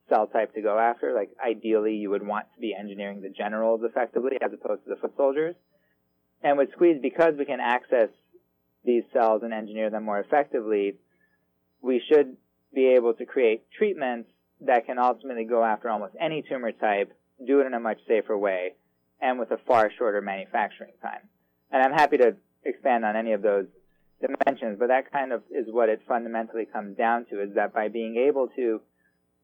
cell 0.09 0.26
type 0.26 0.54
to 0.54 0.62
go 0.62 0.78
after. 0.78 1.14
Like 1.14 1.30
ideally 1.44 1.94
you 1.94 2.11
would 2.11 2.26
want 2.26 2.47
to 2.54 2.61
be 2.61 2.75
engineering 2.78 3.21
the 3.21 3.30
generals 3.30 3.80
effectively 3.85 4.32
as 4.40 4.52
opposed 4.52 4.85
to 4.85 4.90
the 4.90 4.97
foot 4.97 5.14
soldiers. 5.16 5.54
And 6.42 6.59
with 6.59 6.73
Squeeze, 6.73 7.00
because 7.00 7.35
we 7.38 7.44
can 7.44 7.61
access 7.61 8.09
these 8.85 9.04
cells 9.12 9.42
and 9.44 9.54
engineer 9.54 9.90
them 9.90 10.04
more 10.04 10.18
effectively, 10.18 10.97
we 11.80 12.02
should 12.09 12.37
be 12.75 12.94
able 12.97 13.14
to 13.14 13.26
create 13.26 13.64
treatments 13.76 14.28
that 14.61 14.87
can 14.87 14.99
ultimately 14.99 15.44
go 15.44 15.64
after 15.64 15.88
almost 15.88 16.14
any 16.21 16.42
tumor 16.49 16.73
type, 16.73 17.12
do 17.47 17.61
it 17.61 17.66
in 17.66 17.75
a 17.75 17.80
much 17.80 17.99
safer 18.09 18.37
way, 18.37 18.75
and 19.21 19.38
with 19.38 19.50
a 19.50 19.59
far 19.68 19.90
shorter 19.97 20.21
manufacturing 20.21 20.92
time. 21.00 21.28
And 21.71 21.82
I'm 21.82 21.92
happy 21.92 22.16
to 22.18 22.37
expand 22.64 23.04
on 23.04 23.16
any 23.16 23.32
of 23.32 23.42
those 23.42 23.66
dimensions, 24.23 24.79
but 24.79 24.88
that 24.88 25.12
kind 25.12 25.33
of 25.33 25.43
is 25.50 25.67
what 25.71 25.88
it 25.88 26.00
fundamentally 26.07 26.67
comes 26.67 26.97
down 26.97 27.26
to, 27.26 27.43
is 27.43 27.55
that 27.55 27.75
by 27.75 27.88
being 27.88 28.17
able 28.17 28.49
to 28.57 28.81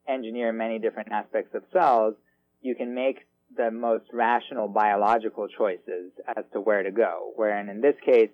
engineer 0.08 0.52
many 0.52 0.78
different 0.78 1.10
aspects 1.12 1.54
of 1.54 1.62
cells, 1.72 2.14
you 2.62 2.74
can 2.74 2.94
make 2.94 3.26
the 3.56 3.70
most 3.70 4.04
rational 4.12 4.68
biological 4.68 5.48
choices 5.48 6.12
as 6.36 6.44
to 6.52 6.60
where 6.60 6.82
to 6.82 6.90
go. 6.90 7.32
Wherein 7.36 7.68
in 7.68 7.80
this 7.80 7.96
case, 8.04 8.30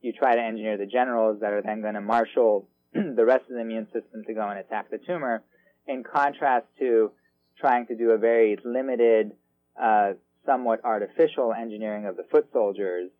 you 0.00 0.12
try 0.12 0.34
to 0.34 0.42
engineer 0.42 0.76
the 0.76 0.86
generals 0.86 1.40
that 1.40 1.52
are 1.52 1.62
then 1.62 1.80
going 1.80 1.94
to 1.94 2.00
marshal 2.00 2.68
the 2.92 3.24
rest 3.24 3.44
of 3.48 3.54
the 3.54 3.60
immune 3.60 3.86
system 3.86 4.24
to 4.26 4.34
go 4.34 4.48
and 4.48 4.58
attack 4.58 4.90
the 4.90 4.98
tumor, 4.98 5.42
in 5.86 6.04
contrast 6.04 6.66
to 6.78 7.10
trying 7.58 7.86
to 7.86 7.96
do 7.96 8.10
a 8.10 8.18
very 8.18 8.58
limited, 8.64 9.32
uh, 9.80 10.12
somewhat 10.44 10.80
artificial 10.84 11.52
engineering 11.52 12.06
of 12.06 12.16
the 12.16 12.24
foot 12.30 12.46
soldiers 12.52 13.10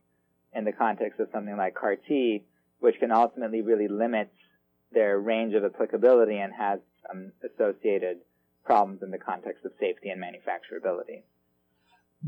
in 0.54 0.64
the 0.64 0.72
context 0.72 1.20
of 1.20 1.28
something 1.32 1.56
like 1.56 1.74
CAR 1.74 1.96
T, 1.96 2.42
which 2.82 2.98
can 2.98 3.10
ultimately 3.10 3.62
really 3.62 3.88
limit 3.88 4.32
their 4.92 5.18
range 5.18 5.54
of 5.54 5.64
applicability 5.64 6.36
and 6.36 6.52
has 6.52 6.80
some 7.06 7.32
associated 7.42 8.18
problems 8.64 9.02
in 9.02 9.10
the 9.10 9.18
context 9.18 9.64
of 9.64 9.72
safety 9.80 10.10
and 10.10 10.22
manufacturability. 10.22 11.22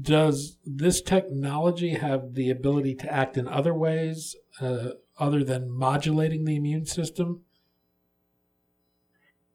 Does 0.00 0.58
this 0.64 1.00
technology 1.00 1.90
have 1.90 2.34
the 2.34 2.50
ability 2.50 2.94
to 2.96 3.12
act 3.12 3.36
in 3.36 3.46
other 3.46 3.74
ways 3.74 4.34
uh, 4.60 4.90
other 5.18 5.44
than 5.44 5.70
modulating 5.70 6.44
the 6.44 6.56
immune 6.56 6.86
system? 6.86 7.42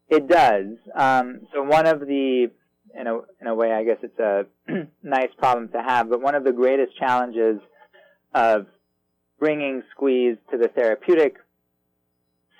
It 0.07 0.27
does. 0.27 0.65
Um, 0.95 1.41
so 1.53 1.63
one 1.63 1.85
of 1.85 1.99
the, 1.99 2.47
in 2.99 3.07
a, 3.07 3.15
in 3.41 3.47
a 3.47 3.53
way, 3.53 3.71
I 3.71 3.83
guess 3.83 3.97
it's 4.01 4.19
a 4.19 4.45
nice 5.03 5.29
problem 5.37 5.69
to 5.69 5.81
have, 5.81 6.09
but 6.09 6.21
one 6.21 6.35
of 6.35 6.43
the 6.43 6.53
greatest 6.53 6.97
challenges 6.97 7.59
of 8.33 8.67
bringing 9.39 9.83
squeeze 9.91 10.37
to 10.51 10.57
the 10.57 10.67
therapeutic 10.67 11.37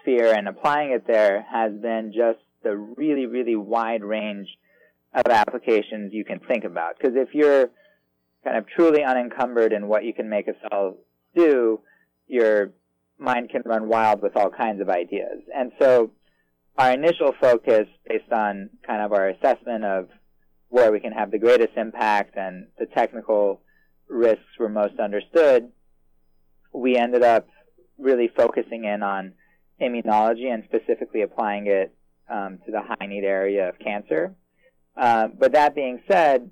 sphere 0.02 0.34
and 0.34 0.48
applying 0.48 0.92
it 0.92 1.06
there 1.06 1.46
has 1.52 1.74
been 1.74 2.14
just 2.16 2.40
the 2.64 2.76
really, 2.76 3.26
really 3.26 3.56
wide 3.56 4.04
range 4.04 4.48
of 5.14 5.32
applications 5.32 6.14
you 6.14 6.24
can 6.24 6.40
think 6.40 6.64
about. 6.64 6.98
Because 6.98 7.16
if 7.16 7.34
you're 7.34 7.70
kind 8.44 8.58
of 8.58 8.66
truly 8.68 9.04
unencumbered 9.04 9.74
in 9.74 9.88
what 9.88 10.04
you 10.04 10.14
can 10.14 10.30
make 10.30 10.48
a 10.48 10.54
cell 10.70 10.98
do, 11.36 11.80
your 12.28 12.72
mind 13.18 13.50
can 13.50 13.62
run 13.66 13.90
wild 13.90 14.22
with 14.22 14.36
all 14.36 14.50
kinds 14.50 14.82
of 14.82 14.90
ideas. 14.90 15.42
And 15.54 15.72
so 15.80 16.12
our 16.78 16.92
initial 16.92 17.34
focus 17.40 17.88
based 18.08 18.32
on 18.32 18.70
kind 18.88 19.02
of 19.02 19.12
our 19.12 19.30
assessment 19.30 19.84
of 19.84 20.10
where 20.70 20.92
we 20.92 21.00
can 21.00 21.12
have 21.12 21.32
the 21.32 21.40
greatest 21.40 21.76
impact 21.76 22.38
and 22.38 22.68
the 22.78 22.86
technical 22.86 23.62
risks 24.08 24.58
were 24.58 24.70
most 24.70 25.00
understood, 25.00 25.70
we 26.74 26.98
ended 26.98 27.24
up 27.24 27.48
really 27.98 28.30
focusing 28.36 28.86
in 28.86 29.04
on 29.04 29.34
immunology 29.82 30.54
and 30.54 30.64
specifically 30.66 31.22
applying 31.22 31.68
it 31.68 31.94
um, 32.30 32.60
to 32.66 32.72
the 32.72 32.82
high 32.82 33.06
need 33.08 33.24
area 33.24 33.70
of 33.70 33.80
cancer. 33.80 34.36
Uh, 34.96 35.28
but 35.28 35.54
that 35.54 35.76
being 35.76 36.02
said, 36.10 36.52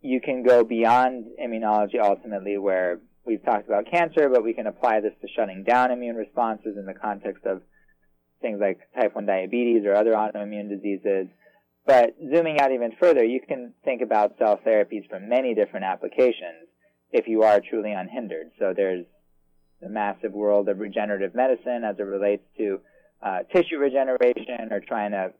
you 0.00 0.20
can 0.20 0.42
go 0.42 0.64
beyond 0.64 1.26
immunology 1.42 2.00
ultimately, 2.00 2.56
where 2.58 3.00
we've 3.24 3.44
talked 3.44 3.68
about 3.68 3.90
cancer, 3.90 4.28
but 4.28 4.44
we 4.44 4.54
can 4.54 4.66
apply 4.66 5.00
this 5.00 5.12
to 5.20 5.28
shutting 5.36 5.64
down 5.64 5.90
immune 5.90 6.16
responses 6.16 6.76
in 6.76 6.86
the 6.86 6.94
context 6.94 7.44
of 7.44 7.62
things 8.40 8.58
like 8.60 8.78
type 8.94 9.14
1 9.14 9.26
diabetes 9.26 9.84
or 9.84 9.94
other 9.94 10.12
autoimmune 10.12 10.68
diseases. 10.68 11.26
But 11.86 12.16
zooming 12.32 12.60
out 12.60 12.72
even 12.72 12.92
further, 13.00 13.24
you 13.24 13.40
can 13.40 13.72
think 13.84 14.02
about 14.02 14.36
cell 14.38 14.60
therapies 14.64 15.08
for 15.08 15.18
many 15.18 15.54
different 15.54 15.86
applications 15.86 16.68
if 17.10 17.26
you 17.26 17.42
are 17.42 17.60
truly 17.60 17.92
unhindered. 17.92 18.50
So 18.58 18.74
there's 18.76 19.06
the 19.80 19.88
massive 19.88 20.32
world 20.32 20.68
of 20.68 20.78
regenerative 20.78 21.34
medicine 21.34 21.82
as 21.84 21.98
it 21.98 22.02
relates 22.02 22.42
to 22.56 22.80
uh, 23.22 23.40
tissue 23.52 23.78
regeneration 23.78 24.72
or 24.72 24.80
trying 24.80 25.12
to 25.12 25.32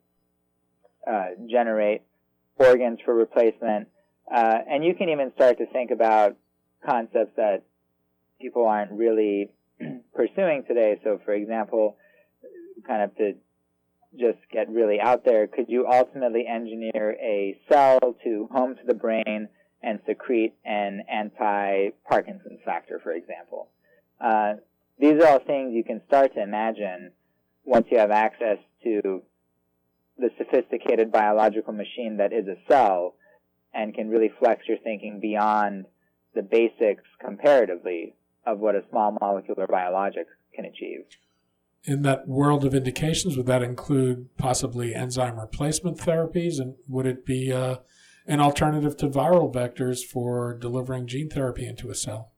uh, 1.10 1.26
generate 1.48 2.02
organs 2.56 2.98
for 3.04 3.14
replacement. 3.14 3.88
Uh, 4.32 4.58
and 4.68 4.84
you 4.84 4.94
can 4.94 5.08
even 5.08 5.32
start 5.34 5.58
to 5.58 5.66
think 5.66 5.90
about 5.90 6.36
concepts 6.84 7.34
that 7.36 7.62
people 8.40 8.66
aren't 8.66 8.92
really 8.92 9.50
pursuing 10.14 10.64
today. 10.66 11.00
So, 11.02 11.20
for 11.24 11.32
example, 11.32 11.96
kind 12.86 13.02
of 13.02 13.16
to 13.16 13.34
just 14.18 14.38
get 14.52 14.68
really 14.68 15.00
out 15.00 15.24
there, 15.24 15.46
could 15.46 15.66
you 15.68 15.86
ultimately 15.86 16.46
engineer 16.46 17.16
a 17.20 17.58
cell 17.70 17.98
to 18.24 18.48
home 18.52 18.74
to 18.76 18.82
the 18.86 18.94
brain 18.94 19.48
and 19.82 20.00
secrete 20.06 20.54
an 20.64 21.02
anti-Parkinson's 21.10 22.60
factor, 22.64 23.00
for 23.02 23.12
example? 23.12 23.68
Uh, 24.20 24.54
these 24.98 25.22
are 25.22 25.26
all 25.26 25.38
things 25.38 25.72
you 25.74 25.84
can 25.84 26.00
start 26.06 26.34
to 26.34 26.42
imagine 26.42 27.12
once 27.64 27.86
you 27.90 27.98
have 27.98 28.10
access 28.10 28.58
to 28.82 29.22
the 30.18 30.30
sophisticated 30.36 31.12
biological 31.12 31.72
machine 31.72 32.16
that 32.18 32.32
is 32.32 32.46
a 32.48 32.56
cell 32.68 33.14
and 33.72 33.94
can 33.94 34.08
really 34.08 34.30
flex 34.38 34.66
your 34.66 34.78
thinking 34.78 35.20
beyond 35.20 35.84
the 36.34 36.42
basics 36.42 37.04
comparatively 37.24 38.14
of 38.46 38.58
what 38.58 38.74
a 38.74 38.82
small 38.90 39.16
molecular 39.20 39.66
biologic 39.66 40.26
can 40.54 40.64
achieve. 40.64 41.04
In 41.84 42.02
that 42.02 42.26
world 42.26 42.64
of 42.64 42.74
indications, 42.74 43.36
would 43.36 43.46
that 43.46 43.62
include 43.62 44.36
possibly 44.36 44.94
enzyme 44.94 45.38
replacement 45.38 45.98
therapies? 45.98 46.58
And 46.58 46.74
would 46.88 47.06
it 47.06 47.24
be 47.24 47.52
uh, 47.52 47.76
an 48.26 48.40
alternative 48.40 48.96
to 48.98 49.08
viral 49.08 49.52
vectors 49.52 50.00
for 50.04 50.54
delivering 50.54 51.06
gene 51.06 51.30
therapy 51.30 51.66
into 51.66 51.90
a 51.90 51.94
cell? 51.94 52.32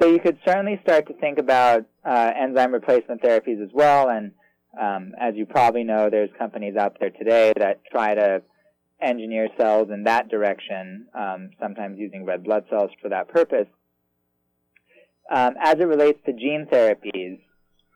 So 0.00 0.08
you 0.08 0.20
could 0.20 0.38
certainly 0.44 0.78
start 0.82 1.06
to 1.06 1.14
think 1.14 1.38
about 1.38 1.86
uh, 2.04 2.32
enzyme 2.38 2.72
replacement 2.72 3.22
therapies 3.22 3.62
as 3.62 3.70
well. 3.72 4.10
And 4.10 4.32
um, 4.80 5.12
as 5.18 5.34
you 5.36 5.46
probably 5.46 5.84
know, 5.84 6.10
there's 6.10 6.30
companies 6.38 6.76
out 6.76 6.98
there 7.00 7.10
today 7.10 7.52
that 7.56 7.80
try 7.90 8.14
to 8.14 8.42
engineer 9.00 9.48
cells 9.58 9.88
in 9.90 10.04
that 10.04 10.28
direction, 10.28 11.06
um, 11.14 11.50
sometimes 11.60 11.98
using 11.98 12.24
red 12.24 12.44
blood 12.44 12.64
cells 12.68 12.90
for 13.00 13.08
that 13.08 13.28
purpose. 13.28 13.68
Um, 15.30 15.54
as 15.60 15.76
it 15.78 15.84
relates 15.84 16.20
to 16.26 16.32
gene 16.32 16.66
therapies, 16.70 17.40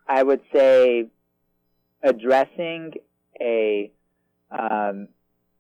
I 0.09 0.23
would 0.23 0.40
say 0.54 1.07
addressing 2.02 2.95
a 3.40 3.92
um, 4.50 5.09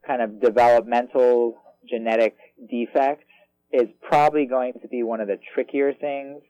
kind 0.06 0.22
of 0.22 0.40
developmental 0.40 1.58
genetic 1.88 2.36
defect 2.68 3.24
is 3.72 3.88
probably 4.02 4.46
going 4.46 4.72
to 4.82 4.88
be 4.88 5.02
one 5.02 5.20
of 5.20 5.28
the 5.28 5.38
trickier 5.54 5.92
things 5.92 6.42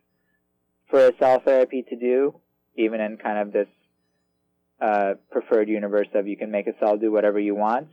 for 0.89 1.07
a 1.07 1.13
cell 1.19 1.41
therapy 1.45 1.85
to 1.89 1.97
do, 1.97 2.35
even 2.77 3.01
in 3.01 3.17
kind 3.17 3.39
of 3.39 3.53
this 3.53 3.69
uh, 4.81 5.15
preferred 5.31 5.69
universe 5.69 6.09
of 6.15 6.27
you 6.27 6.37
can 6.37 6.51
make 6.51 6.67
a 6.67 6.73
cell 6.81 6.97
do 6.97 7.13
whatever 7.13 7.39
you 7.39 7.55
want, 7.55 7.89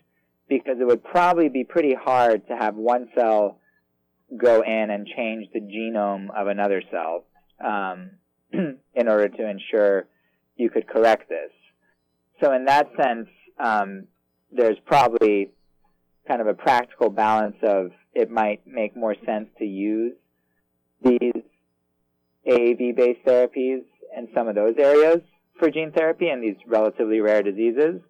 because 0.47 0.77
it 0.79 0.87
would 0.87 1.03
probably 1.03 1.49
be 1.49 1.63
pretty 1.63 1.93
hard 1.93 2.47
to 2.47 2.55
have 2.55 2.75
one 2.75 3.09
cell 3.15 3.59
go 4.35 4.61
in 4.61 4.89
and 4.89 5.07
change 5.07 5.47
the 5.53 5.59
genome 5.59 6.27
of 6.35 6.47
another 6.47 6.81
cell 6.91 7.25
um, 7.63 8.11
in 8.51 9.07
order 9.07 9.27
to 9.27 9.49
ensure 9.49 10.07
you 10.55 10.69
could 10.69 10.87
correct 10.87 11.29
this. 11.29 11.51
So 12.41 12.53
in 12.53 12.65
that 12.65 12.87
sense, 13.01 13.27
um, 13.59 14.05
there's 14.51 14.77
probably 14.85 15.51
kind 16.27 16.41
of 16.41 16.47
a 16.47 16.53
practical 16.53 17.09
balance 17.09 17.55
of 17.63 17.91
it 18.13 18.29
might 18.29 18.65
make 18.65 18.95
more 18.95 19.15
sense 19.25 19.47
to 19.59 19.65
use 19.65 20.13
these 21.03 21.43
AAV-based 22.47 23.23
therapies 23.25 23.83
in 24.15 24.27
some 24.33 24.47
of 24.47 24.55
those 24.55 24.75
areas 24.77 25.21
for 25.59 25.69
gene 25.69 25.91
therapy 25.91 26.29
and 26.29 26.43
these 26.43 26.55
relatively 26.65 27.19
rare 27.19 27.43
diseases. 27.43 28.01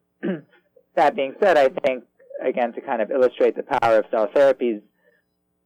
that 0.95 1.15
being 1.15 1.36
said, 1.41 1.58
I 1.58 1.69
think, 1.69 2.03
again, 2.43 2.73
to 2.73 2.82
kind 2.82 3.01
of 3.01 3.12
illustrate 3.12 3.56
the 3.56 3.63
power 3.63 3.99
of 3.99 4.06
cell 4.12 4.27
therapies, 4.27 4.82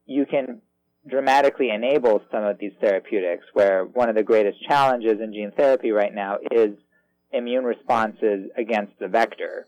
you 0.06 0.26
can 0.26 0.62
dramatically 1.08 1.70
enable 1.70 2.22
some 2.32 2.44
of 2.44 2.60
these 2.60 2.74
therapeutics 2.80 3.46
where 3.54 3.86
one 3.86 4.10
of 4.10 4.16
the 4.16 4.24
greatest 4.24 4.62
challenges 4.68 5.20
in 5.20 5.34
gene 5.34 5.52
therapy 5.58 5.92
right 5.92 6.14
now 6.14 6.38
is 6.52 6.72
immune 7.32 7.64
responses 7.64 8.50
against 8.58 8.94
the 9.00 9.08
vector 9.08 9.68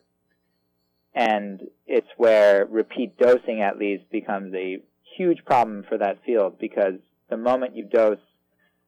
and 1.15 1.62
it's 1.86 2.08
where 2.17 2.65
repeat 2.65 3.17
dosing 3.17 3.62
at 3.62 3.78
least 3.78 4.10
becomes 4.12 4.54
a 4.54 4.82
huge 5.17 5.45
problem 5.45 5.84
for 5.88 5.97
that 5.97 6.23
field 6.26 6.58
because 6.60 6.95
the 7.30 7.38
moment 7.38 7.76
you 7.76 7.84
dose 7.84 8.19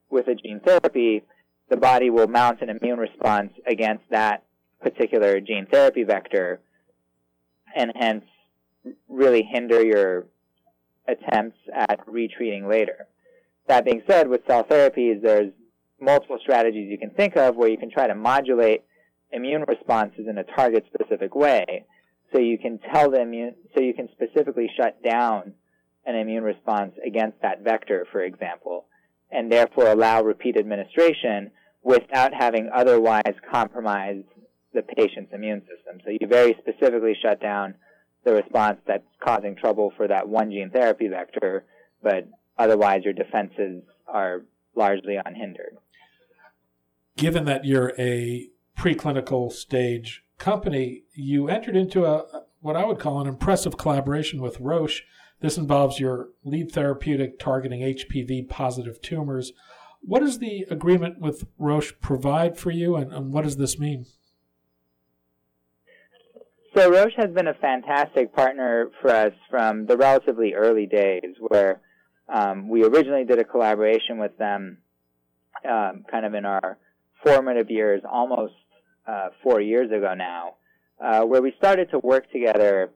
with 0.09 0.27
a 0.27 0.35
gene 0.35 0.59
therapy, 0.59 1.23
the 1.69 1.77
body 1.77 2.09
will 2.09 2.27
mount 2.27 2.61
an 2.61 2.69
immune 2.69 2.99
response 2.99 3.51
against 3.67 4.03
that 4.09 4.43
particular 4.81 5.39
gene 5.39 5.67
therapy 5.71 6.03
vector 6.03 6.59
and 7.75 7.91
hence 7.95 8.25
really 9.09 9.43
hinder 9.43 9.83
your 9.83 10.25
attempts 11.07 11.57
at 11.73 11.99
retreating 12.07 12.67
later. 12.67 13.07
That 13.67 13.85
being 13.85 14.03
said, 14.07 14.27
with 14.27 14.41
cell 14.47 14.63
therapies, 14.63 15.21
there's 15.21 15.51
multiple 15.99 16.37
strategies 16.41 16.89
you 16.89 16.97
can 16.97 17.09
think 17.11 17.35
of 17.35 17.55
where 17.55 17.69
you 17.69 17.77
can 17.77 17.89
try 17.89 18.07
to 18.07 18.15
modulate 18.15 18.83
immune 19.31 19.65
responses 19.67 20.27
in 20.27 20.37
a 20.37 20.43
target 20.43 20.85
specific 20.93 21.35
way 21.35 21.85
so 22.35 22.41
you 22.41 22.57
can 22.57 22.79
tell 22.93 23.09
the 23.09 23.21
immune, 23.21 23.55
so 23.73 23.81
you 23.81 23.93
can 23.93 24.09
specifically 24.11 24.69
shut 24.75 25.01
down 25.01 25.53
an 26.05 26.15
immune 26.15 26.43
response 26.43 26.93
against 27.05 27.41
that 27.41 27.63
vector, 27.63 28.05
for 28.11 28.21
example, 28.21 28.85
and 29.31 29.49
therefore 29.51 29.87
allow 29.87 30.21
repeat 30.21 30.57
administration 30.57 31.51
without 31.81 32.33
having 32.33 32.69
otherwise 32.73 33.33
compromised 33.49 34.27
the 34.73 34.81
patient's 34.81 35.31
immune 35.33 35.61
system. 35.61 36.01
So 36.03 36.11
you 36.11 36.27
very 36.27 36.57
specifically 36.59 37.15
shut 37.21 37.41
down 37.41 37.75
the 38.25 38.33
response 38.33 38.79
that's 38.85 39.07
causing 39.23 39.55
trouble 39.55 39.93
for 39.95 40.07
that 40.07 40.27
one 40.27 40.51
gene 40.51 40.71
therapy 40.71 41.07
vector, 41.07 41.63
but 42.03 42.27
otherwise 42.57 43.01
your 43.05 43.13
defenses 43.13 43.83
are 44.07 44.41
largely 44.75 45.15
unhindered. 45.23 45.77
Given 47.15 47.45
that 47.45 47.63
you're 47.63 47.93
a 47.97 48.49
preclinical 48.77 49.53
stage 49.53 50.24
company, 50.37 51.03
you 51.13 51.47
entered 51.47 51.75
into 51.75 52.05
a 52.05 52.25
what 52.61 52.75
I 52.75 52.85
would 52.85 52.99
call 52.99 53.21
an 53.21 53.27
impressive 53.27 53.77
collaboration 53.77 54.41
with 54.41 54.59
Roche. 54.59 55.03
This 55.39 55.57
involves 55.57 55.99
your 55.99 56.29
lead 56.43 56.71
therapeutic 56.71 57.37
targeting 57.37 57.81
HPV 57.81 58.49
positive 58.49 59.01
tumors. 59.01 59.53
What 60.01 60.21
does 60.21 60.39
the 60.39 60.65
agreement 60.69 61.19
with 61.19 61.45
Roche 61.59 61.93
provide 62.01 62.57
for 62.57 62.71
you, 62.71 62.95
and, 62.95 63.13
and 63.13 63.31
what 63.31 63.43
does 63.43 63.57
this 63.57 63.77
mean? 63.77 64.05
So, 66.75 66.91
Roche 66.91 67.13
has 67.17 67.31
been 67.31 67.47
a 67.47 67.53
fantastic 67.53 68.33
partner 68.35 68.89
for 69.01 69.09
us 69.09 69.33
from 69.49 69.85
the 69.85 69.95
relatively 69.95 70.53
early 70.55 70.87
days, 70.87 71.35
where 71.39 71.81
um, 72.27 72.67
we 72.67 72.83
originally 72.83 73.25
did 73.25 73.39
a 73.39 73.45
collaboration 73.45 74.17
with 74.17 74.37
them 74.37 74.79
um, 75.63 76.03
kind 76.09 76.25
of 76.25 76.33
in 76.33 76.45
our 76.45 76.77
formative 77.23 77.69
years, 77.69 78.01
almost 78.09 78.53
uh, 79.07 79.29
four 79.43 79.61
years 79.61 79.91
ago 79.91 80.13
now, 80.13 80.55
uh, 80.99 81.23
where 81.23 81.41
we 81.41 81.53
started 81.57 81.89
to 81.91 81.99
work 81.99 82.31
together 82.31 82.91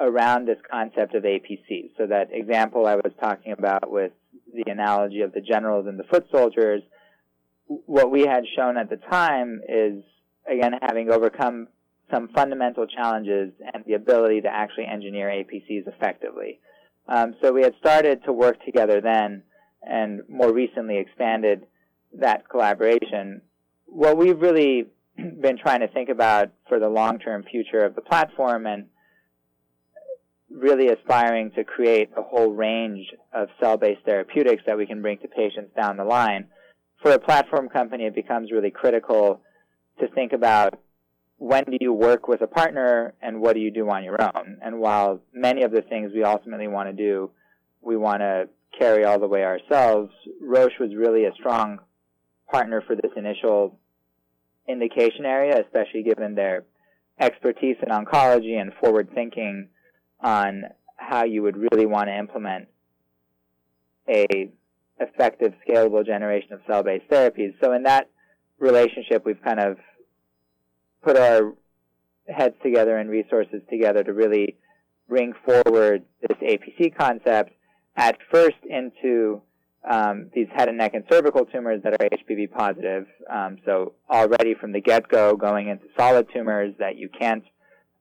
around 0.00 0.46
this 0.46 0.58
concept 0.70 1.14
of 1.14 1.22
APC. 1.22 1.90
So 1.96 2.06
that 2.06 2.28
example 2.32 2.86
I 2.86 2.96
was 2.96 3.12
talking 3.20 3.52
about 3.52 3.90
with 3.90 4.12
the 4.52 4.70
analogy 4.70 5.20
of 5.20 5.32
the 5.32 5.40
generals 5.40 5.86
and 5.86 5.98
the 5.98 6.04
foot 6.04 6.26
soldiers, 6.32 6.82
what 7.66 8.10
we 8.10 8.22
had 8.22 8.44
shown 8.56 8.76
at 8.76 8.90
the 8.90 8.96
time 8.96 9.60
is, 9.68 10.02
again, 10.50 10.72
having 10.82 11.10
overcome 11.10 11.68
some 12.12 12.28
fundamental 12.34 12.86
challenges 12.86 13.52
and 13.72 13.84
the 13.86 13.94
ability 13.94 14.42
to 14.42 14.48
actually 14.48 14.86
engineer 14.86 15.28
APCs 15.28 15.88
effectively. 15.88 16.60
Um, 17.08 17.34
so 17.42 17.52
we 17.52 17.62
had 17.62 17.74
started 17.78 18.24
to 18.24 18.32
work 18.32 18.62
together 18.64 19.00
then 19.00 19.42
and 19.82 20.22
more 20.28 20.52
recently 20.52 20.98
expanded 20.98 21.66
that 22.18 22.48
collaboration. 22.48 23.42
What 23.86 24.16
we've 24.16 24.40
really 24.40 24.86
been 25.40 25.58
trying 25.58 25.80
to 25.80 25.88
think 25.88 26.08
about 26.08 26.50
for 26.68 26.78
the 26.78 26.88
long-term 26.88 27.44
future 27.50 27.84
of 27.84 27.94
the 27.94 28.00
platform 28.00 28.66
and 28.66 28.86
really 30.50 30.88
aspiring 30.88 31.50
to 31.52 31.64
create 31.64 32.10
a 32.16 32.22
whole 32.22 32.52
range 32.52 33.06
of 33.32 33.48
cell-based 33.60 34.04
therapeutics 34.04 34.62
that 34.66 34.76
we 34.76 34.86
can 34.86 35.02
bring 35.02 35.18
to 35.18 35.28
patients 35.28 35.70
down 35.76 35.96
the 35.96 36.04
line. 36.04 36.46
For 37.02 37.10
a 37.12 37.18
platform 37.18 37.68
company, 37.68 38.04
it 38.04 38.14
becomes 38.14 38.52
really 38.52 38.70
critical 38.70 39.42
to 40.00 40.08
think 40.08 40.32
about 40.32 40.78
when 41.38 41.64
do 41.64 41.76
you 41.80 41.92
work 41.92 42.28
with 42.28 42.40
a 42.40 42.46
partner 42.46 43.14
and 43.20 43.40
what 43.40 43.54
do 43.54 43.60
you 43.60 43.70
do 43.70 43.88
on 43.90 44.04
your 44.04 44.22
own? 44.22 44.58
And 44.62 44.78
while 44.78 45.20
many 45.32 45.62
of 45.62 45.72
the 45.72 45.82
things 45.82 46.12
we 46.14 46.22
ultimately 46.22 46.68
want 46.68 46.88
to 46.88 46.92
do, 46.92 47.30
we 47.82 47.96
want 47.96 48.20
to 48.20 48.48
carry 48.78 49.04
all 49.04 49.18
the 49.18 49.28
way 49.28 49.44
ourselves, 49.44 50.10
Roche 50.40 50.78
was 50.80 50.94
really 50.96 51.24
a 51.24 51.34
strong 51.34 51.80
partner 52.50 52.82
for 52.86 52.94
this 52.94 53.10
initial 53.16 53.78
indication 54.68 55.24
area, 55.24 55.60
especially 55.60 56.02
given 56.02 56.34
their 56.34 56.64
expertise 57.20 57.76
in 57.82 57.88
oncology 57.88 58.60
and 58.60 58.72
forward 58.80 59.08
thinking 59.14 59.68
on 60.20 60.64
how 60.96 61.24
you 61.24 61.42
would 61.42 61.56
really 61.56 61.86
want 61.86 62.08
to 62.08 62.16
implement 62.16 62.68
a 64.08 64.50
effective 65.00 65.52
scalable 65.66 66.04
generation 66.04 66.52
of 66.52 66.60
cell-based 66.66 67.08
therapies. 67.08 67.54
So 67.62 67.72
in 67.72 67.82
that 67.84 68.08
relationship, 68.58 69.24
we've 69.24 69.42
kind 69.42 69.60
of 69.60 69.76
put 71.02 71.16
our 71.16 71.52
heads 72.28 72.54
together 72.62 72.96
and 72.96 73.10
resources 73.10 73.60
together 73.68 74.02
to 74.04 74.12
really 74.12 74.56
bring 75.08 75.34
forward 75.44 76.04
this 76.20 76.38
APC 76.38 76.96
concept 76.96 77.52
at 77.96 78.16
first 78.32 78.56
into 78.68 79.42
um, 79.88 80.30
these 80.34 80.48
head 80.54 80.68
and 80.68 80.78
neck 80.78 80.94
and 80.94 81.04
cervical 81.10 81.44
tumors 81.44 81.82
that 81.82 81.92
are 81.92 82.08
HPV 82.08 82.50
positive. 82.50 83.06
Um, 83.30 83.58
so 83.64 83.92
already 84.10 84.54
from 84.54 84.72
the 84.72 84.80
get-go, 84.80 85.36
going 85.36 85.68
into 85.68 85.84
solid 85.98 86.26
tumors 86.32 86.74
that 86.78 86.96
you 86.96 87.08
can't 87.08 87.44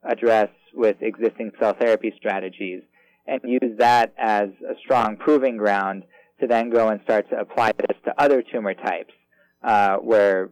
address 0.04 0.50
with 0.74 0.98
existing 1.02 1.52
cell 1.60 1.76
therapy 1.80 2.14
strategies, 2.18 2.82
and 3.28 3.40
use 3.44 3.78
that 3.78 4.14
as 4.18 4.50
a 4.70 4.76
strong 4.84 5.18
proving 5.18 5.58
ground 5.58 6.04
to 6.40 6.48
then 6.48 6.70
go 6.70 6.90
and 6.90 7.00
start 7.04 7.30
to 7.30 7.40
apply 7.40 7.72
this 7.78 7.98
to 8.06 8.14
other 8.22 8.42
tumor 8.42 8.74
types, 8.74 9.14
uh, 9.64 9.98
where 9.98 10.50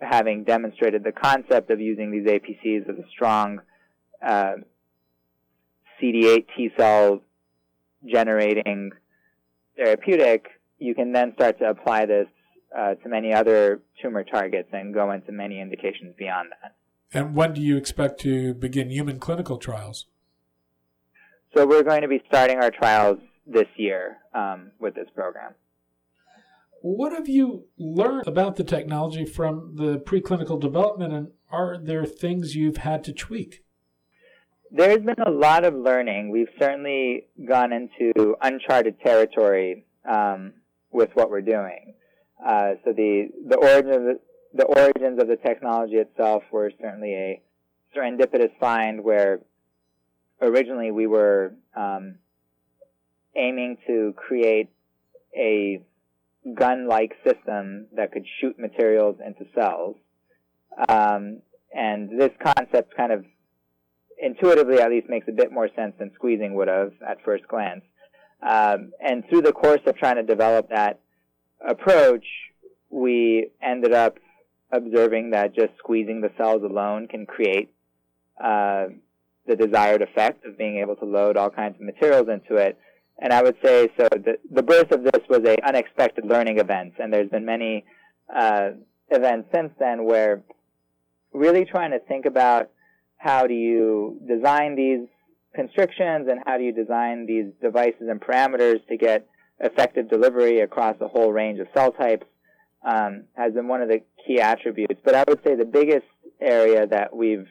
having 0.00 0.44
demonstrated 0.44 1.02
the 1.02 1.12
concept 1.12 1.70
of 1.70 1.80
using 1.80 2.10
these 2.10 2.26
APCs 2.26 2.88
as 2.88 2.98
a 2.98 3.08
strong 3.10 3.60
uh, 4.26 4.54
CD8 6.00 6.46
T 6.56 6.70
cell 6.76 7.20
generating 8.06 8.90
therapeutic, 9.76 10.46
you 10.78 10.94
can 10.94 11.12
then 11.12 11.32
start 11.34 11.58
to 11.58 11.70
apply 11.70 12.06
this 12.06 12.26
uh, 12.76 12.94
to 12.94 13.08
many 13.08 13.32
other 13.32 13.80
tumor 14.02 14.24
targets 14.24 14.68
and 14.72 14.92
go 14.92 15.10
into 15.12 15.32
many 15.32 15.60
indications 15.60 16.14
beyond 16.18 16.50
that. 16.62 16.74
And 17.12 17.34
when 17.34 17.54
do 17.54 17.60
you 17.60 17.76
expect 17.76 18.20
to 18.22 18.54
begin 18.54 18.90
human 18.90 19.20
clinical 19.20 19.56
trials? 19.58 20.06
So 21.56 21.66
we're 21.66 21.84
going 21.84 22.02
to 22.02 22.08
be 22.08 22.20
starting 22.26 22.58
our 22.58 22.70
trials 22.70 23.18
this 23.46 23.68
year 23.76 24.18
um, 24.34 24.72
with 24.80 24.94
this 24.94 25.06
program. 25.14 25.54
What 26.82 27.12
have 27.12 27.28
you 27.28 27.64
learned 27.78 28.26
about 28.26 28.56
the 28.56 28.64
technology 28.64 29.24
from 29.24 29.76
the 29.76 29.98
preclinical 29.98 30.60
development, 30.60 31.14
and 31.14 31.28
are 31.50 31.78
there 31.78 32.04
things 32.04 32.56
you've 32.56 32.78
had 32.78 33.04
to 33.04 33.12
tweak? 33.12 33.64
There's 34.70 34.98
been 34.98 35.20
a 35.24 35.30
lot 35.30 35.64
of 35.64 35.74
learning. 35.74 36.30
We've 36.30 36.48
certainly 36.58 37.28
gone 37.48 37.72
into 37.72 38.36
uncharted 38.42 39.00
territory 39.00 39.86
um, 40.04 40.54
with 40.94 41.10
what 41.14 41.30
we're 41.30 41.42
doing. 41.42 41.94
Uh, 42.44 42.74
so 42.84 42.92
the 42.92 43.28
the 43.48 43.56
origin 43.56 43.90
of 43.90 44.02
the, 44.02 44.20
the 44.54 44.64
origins 44.64 45.20
of 45.20 45.28
the 45.28 45.36
technology 45.36 45.96
itself 45.96 46.44
were 46.50 46.70
certainly 46.80 47.14
a 47.14 47.42
serendipitous 47.94 48.50
find 48.58 49.02
where 49.02 49.40
originally 50.40 50.90
we 50.90 51.06
were 51.06 51.52
um, 51.76 52.16
aiming 53.36 53.76
to 53.86 54.14
create 54.16 54.68
a 55.36 55.82
gun-like 56.54 57.12
system 57.24 57.86
that 57.96 58.12
could 58.12 58.24
shoot 58.40 58.58
materials 58.58 59.16
into 59.24 59.44
cells. 59.54 59.96
Um, 60.88 61.40
and 61.74 62.20
this 62.20 62.30
concept 62.42 62.96
kind 62.96 63.12
of 63.12 63.24
intuitively 64.20 64.80
at 64.80 64.90
least 64.90 65.08
makes 65.08 65.26
a 65.28 65.32
bit 65.32 65.50
more 65.50 65.68
sense 65.74 65.94
than 65.98 66.12
squeezing 66.14 66.54
would 66.54 66.68
have 66.68 66.92
at 67.08 67.24
first 67.24 67.48
glance. 67.48 67.82
Um, 68.42 68.92
and 69.00 69.26
through 69.28 69.42
the 69.42 69.52
course 69.52 69.80
of 69.86 69.96
trying 69.96 70.16
to 70.16 70.22
develop 70.22 70.68
that 70.70 71.00
approach, 71.66 72.26
we 72.90 73.48
ended 73.62 73.92
up 73.92 74.18
observing 74.70 75.30
that 75.30 75.54
just 75.54 75.72
squeezing 75.78 76.20
the 76.20 76.30
cells 76.36 76.62
alone 76.62 77.08
can 77.08 77.26
create 77.26 77.70
uh, 78.42 78.86
the 79.46 79.56
desired 79.56 80.02
effect 80.02 80.44
of 80.44 80.58
being 80.58 80.78
able 80.78 80.96
to 80.96 81.04
load 81.04 81.36
all 81.36 81.50
kinds 81.50 81.76
of 81.76 81.80
materials 81.82 82.28
into 82.28 82.56
it. 82.56 82.78
And 83.18 83.32
I 83.32 83.42
would 83.42 83.56
say 83.62 83.88
so. 83.96 84.08
The, 84.10 84.38
the 84.50 84.62
birth 84.62 84.90
of 84.90 85.04
this 85.04 85.22
was 85.28 85.40
a 85.46 85.56
unexpected 85.66 86.24
learning 86.26 86.58
event, 86.58 86.94
and 86.98 87.12
there's 87.12 87.30
been 87.30 87.44
many 87.44 87.84
uh, 88.34 88.70
events 89.10 89.48
since 89.54 89.70
then 89.78 90.04
where 90.04 90.42
really 91.32 91.64
trying 91.64 91.92
to 91.92 92.00
think 92.00 92.26
about 92.26 92.70
how 93.16 93.46
do 93.46 93.54
you 93.54 94.20
design 94.26 94.76
these 94.76 95.06
constrictions 95.54 96.28
and 96.28 96.40
how 96.46 96.58
do 96.58 96.64
you 96.64 96.72
design 96.72 97.26
these 97.26 97.52
devices 97.62 98.08
and 98.08 98.20
parameters 98.20 98.86
to 98.88 98.96
get 98.96 99.26
effective 99.60 100.10
delivery 100.10 100.60
across 100.60 100.96
a 101.00 101.08
whole 101.08 101.32
range 101.32 101.60
of 101.60 101.66
cell 101.74 101.92
types 101.92 102.26
um, 102.84 103.24
has 103.34 103.54
been 103.54 103.68
one 103.68 103.80
of 103.80 103.88
the 103.88 104.00
key 104.26 104.40
attributes. 104.40 105.00
But 105.04 105.14
I 105.14 105.24
would 105.28 105.42
say 105.44 105.54
the 105.54 105.64
biggest 105.64 106.06
area 106.40 106.86
that 106.86 107.14
we've 107.14 107.46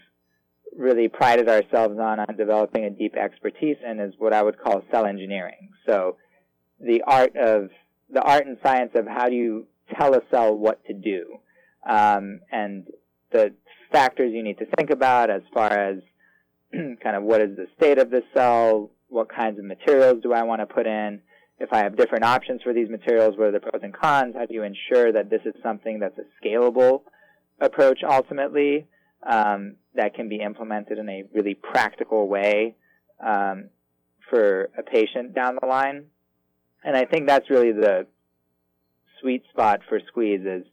really 0.77 1.07
prided 1.07 1.47
ourselves 1.47 1.99
on 1.99 2.19
on 2.19 2.35
developing 2.37 2.85
a 2.85 2.89
deep 2.89 3.15
expertise 3.15 3.77
in 3.85 3.99
is 3.99 4.13
what 4.17 4.33
I 4.33 4.41
would 4.41 4.59
call 4.59 4.83
cell 4.91 5.05
engineering. 5.05 5.69
So 5.85 6.17
the 6.79 7.03
art 7.05 7.35
of 7.35 7.69
the 8.09 8.21
art 8.21 8.45
and 8.45 8.57
science 8.63 8.91
of 8.95 9.07
how 9.07 9.29
do 9.29 9.35
you 9.35 9.67
tell 9.97 10.13
a 10.13 10.21
cell 10.31 10.55
what 10.55 10.83
to 10.85 10.93
do, 10.93 11.39
um, 11.87 12.39
and 12.51 12.87
the 13.31 13.53
factors 13.91 14.31
you 14.33 14.43
need 14.43 14.57
to 14.59 14.65
think 14.77 14.89
about 14.89 15.29
as 15.29 15.41
far 15.53 15.71
as 15.71 15.99
kind 17.01 17.15
of 17.15 17.23
what 17.23 17.41
is 17.41 17.55
the 17.55 17.67
state 17.77 17.97
of 17.97 18.09
the 18.09 18.23
cell, 18.33 18.89
what 19.09 19.29
kinds 19.29 19.59
of 19.59 19.65
materials 19.65 20.21
do 20.23 20.33
I 20.33 20.43
want 20.43 20.61
to 20.61 20.65
put 20.65 20.87
in, 20.87 21.21
if 21.59 21.71
I 21.71 21.79
have 21.79 21.95
different 21.95 22.23
options 22.23 22.61
for 22.63 22.73
these 22.73 22.89
materials, 22.89 23.37
what 23.37 23.47
are 23.47 23.51
the 23.51 23.59
pros 23.59 23.81
and 23.83 23.93
cons? 23.93 24.35
How 24.37 24.45
do 24.45 24.53
you 24.53 24.63
ensure 24.63 25.11
that 25.11 25.29
this 25.29 25.41
is 25.45 25.53
something 25.61 25.99
that's 25.99 26.17
a 26.17 26.25
scalable 26.43 27.03
approach 27.61 27.99
ultimately? 28.03 28.87
Um, 29.25 29.75
that 29.95 30.15
can 30.15 30.27
be 30.27 30.41
implemented 30.41 30.97
in 30.97 31.07
a 31.07 31.23
really 31.33 31.53
practical 31.53 32.27
way 32.27 32.75
um, 33.25 33.69
for 34.29 34.69
a 34.77 34.83
patient 34.83 35.33
down 35.33 35.57
the 35.61 35.67
line. 35.67 36.05
And 36.83 36.97
I 36.97 37.05
think 37.05 37.27
that's 37.27 37.49
really 37.49 37.71
the 37.71 38.07
sweet 39.21 39.43
spot 39.51 39.81
for 39.87 39.99
Squeeze 40.07 40.45
is 40.45 40.65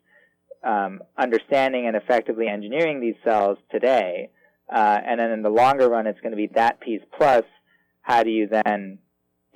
um, 0.64 1.00
understanding 1.16 1.86
and 1.86 1.96
effectively 1.96 2.48
engineering 2.48 3.00
these 3.00 3.14
cells 3.24 3.58
today. 3.70 4.30
Uh, 4.72 4.98
and 5.04 5.18
then 5.18 5.30
in 5.30 5.42
the 5.42 5.50
longer 5.50 5.88
run, 5.88 6.06
it's 6.06 6.20
going 6.20 6.30
to 6.30 6.36
be 6.36 6.48
that 6.54 6.80
piece 6.80 7.02
plus 7.16 7.44
how 8.02 8.22
do 8.22 8.30
you 8.30 8.48
then 8.48 8.98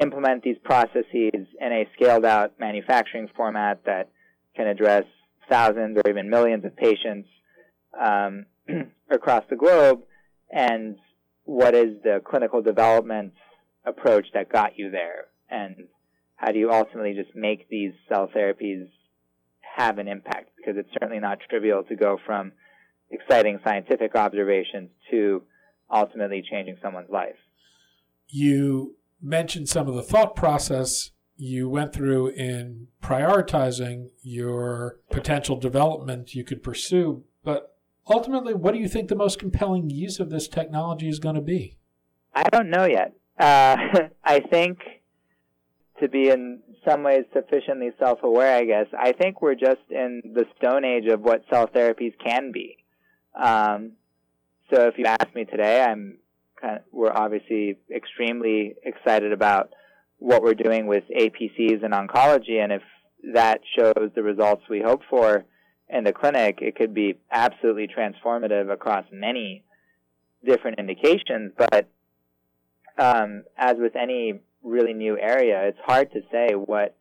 implement 0.01 0.43
these 0.43 0.57
processes 0.65 1.07
in 1.33 1.47
a 1.61 1.89
scaled 1.95 2.25
out 2.25 2.55
manufacturing 2.59 3.29
format 3.37 3.85
that 3.87 4.11
can 4.57 4.67
address 4.67 5.05
thousands 5.49 5.97
or 5.97 6.11
even 6.11 6.29
millions 6.29 6.65
of 6.65 6.77
patients 6.77 7.29
um, 8.01 8.47
across 9.11 9.45
the 9.51 9.57
globe, 9.57 10.03
and 10.51 10.97
what 11.45 11.75
is 11.75 12.03
the 12.03 12.21
clinical 12.25 12.63
development 12.63 13.33
approach 13.85 14.27
that 14.35 14.51
got 14.51 14.79
you 14.79 14.91
there, 14.91 15.27
and 15.49 15.77
how 16.37 16.51
do 16.51 16.59
you 16.59 16.71
ultimately 16.71 17.15
just 17.15 17.35
make 17.37 17.69
these 17.69 17.93
cell 18.09 18.29
therapies 18.35 18.89
have 19.61 19.99
an 19.99 20.09
impact? 20.09 20.51
Because 20.57 20.77
it's 20.77 20.91
certainly 20.93 21.21
not 21.21 21.39
trivial 21.49 21.85
to 21.85 21.97
go 21.97 22.19
from 22.27 22.53
exciting 23.15 23.61
scientific 23.65 24.15
observations 24.15 24.91
to 25.11 25.43
ultimately 25.93 26.43
changing 26.49 26.77
someone's 26.83 27.11
life. 27.11 27.37
You 28.29 28.97
mentioned 29.21 29.69
some 29.69 29.89
of 29.89 29.95
the 29.95 30.03
thought 30.03 30.35
process 30.35 31.11
you 31.37 31.69
went 31.69 31.93
through 31.93 32.29
in 32.29 32.89
prioritizing 33.03 34.11
your 34.23 35.01
potential 35.11 35.57
development 35.57 36.35
you 36.35 36.45
could 36.45 36.63
pursue, 36.63 37.25
but 37.43 37.77
ultimately, 38.07 38.55
what 38.55 38.73
do 38.73 38.81
you 38.81 38.89
think 38.89 39.09
the 39.09 39.17
most 39.17 39.39
compelling 39.39 39.91
use 39.91 40.21
of 40.21 40.31
this 40.31 40.49
technology 40.49 41.09
is 41.09 41.19
going 41.19 41.35
to 41.35 41.41
be? 41.41 41.77
I 42.35 42.49
don't 42.51 42.71
know 42.71 42.87
yet. 42.87 43.15
Uh, 43.39 43.77
I 44.25 44.41
think 44.41 44.79
to 46.01 46.09
be 46.09 46.29
in 46.29 46.61
some 46.87 47.03
ways 47.03 47.25
sufficiently 47.33 47.91
self-aware, 47.99 48.57
I 48.57 48.65
guess, 48.65 48.87
I 48.99 49.13
think 49.13 49.41
we're 49.41 49.55
just 49.55 49.81
in 49.91 50.23
the 50.35 50.45
stone 50.57 50.85
age 50.85 51.07
of 51.07 51.21
what 51.21 51.45
cell 51.51 51.69
therapies 51.69 52.15
can 52.25 52.53
be. 52.53 52.84
Um, 53.35 53.93
so 54.73 54.89
if 54.89 54.99
you 54.99 55.07
ask 55.07 55.35
me 55.35 55.45
today, 55.45 55.83
I'm 55.83 56.19
kind 56.61 56.77
of, 56.77 56.83
we're 56.93 57.13
obviously 57.13 57.79
extremely 57.95 58.75
excited 58.85 59.33
about 59.33 59.71
what 60.19 60.43
we're 60.43 60.55
doing 60.55 60.87
with 60.87 61.05
APCs 61.15 61.85
in 61.85 61.91
oncology, 61.91 62.63
and 62.63 62.73
if 62.73 62.83
that 63.35 63.61
shows 63.77 64.11
the 64.15 64.23
results 64.23 64.63
we 64.69 64.81
hope 64.81 65.03
for, 65.11 65.45
in 65.89 66.05
the 66.05 66.13
clinic, 66.13 66.59
it 66.61 66.77
could 66.77 66.95
be 66.95 67.19
absolutely 67.31 67.89
transformative 67.89 68.73
across 68.73 69.05
many 69.13 69.65
different 70.45 70.79
indications. 70.79 71.53
But 71.57 71.89
um, 72.99 73.45
as 73.57 73.75
with 73.79 73.97
any 73.97 74.41
really 74.63 74.95
new 74.95 75.19
area, 75.19 75.69
it's 75.69 75.79
hard 75.85 76.13
to 76.13 76.21
say 76.33 76.55
what 76.55 76.97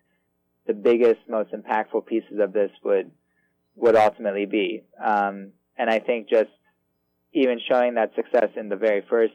the 0.67 0.73
biggest, 0.73 1.21
most 1.27 1.51
impactful 1.51 2.05
pieces 2.05 2.39
of 2.39 2.53
this 2.53 2.71
would 2.83 3.11
would 3.75 3.95
ultimately 3.95 4.45
be. 4.45 4.83
Um, 5.03 5.51
and 5.77 5.89
I 5.89 5.99
think 5.99 6.29
just 6.29 6.49
even 7.33 7.59
showing 7.67 7.95
that 7.95 8.11
success 8.15 8.49
in 8.55 8.69
the 8.69 8.75
very 8.75 9.03
first 9.09 9.33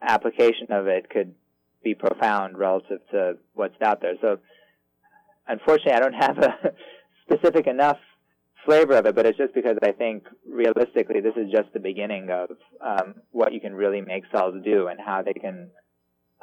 application 0.00 0.68
of 0.70 0.86
it 0.86 1.10
could 1.10 1.34
be 1.82 1.94
profound 1.94 2.56
relative 2.58 3.00
to 3.10 3.34
what's 3.54 3.74
out 3.82 4.00
there. 4.00 4.14
So, 4.20 4.38
unfortunately, 5.46 5.92
I 5.92 6.00
don't 6.00 6.14
have 6.14 6.38
a 6.38 6.54
specific 7.26 7.66
enough 7.66 7.98
flavor 8.64 8.96
of 8.96 9.06
it, 9.06 9.14
but 9.14 9.26
it's 9.26 9.38
just 9.38 9.54
because 9.54 9.76
I 9.82 9.92
think 9.92 10.24
realistically, 10.48 11.20
this 11.20 11.34
is 11.36 11.50
just 11.50 11.72
the 11.72 11.80
beginning 11.80 12.30
of 12.30 12.50
um, 12.80 13.14
what 13.30 13.52
you 13.52 13.60
can 13.60 13.74
really 13.74 14.00
make 14.00 14.24
cells 14.32 14.54
do 14.64 14.88
and 14.88 14.98
how 14.98 15.22
they 15.22 15.34
can 15.34 15.70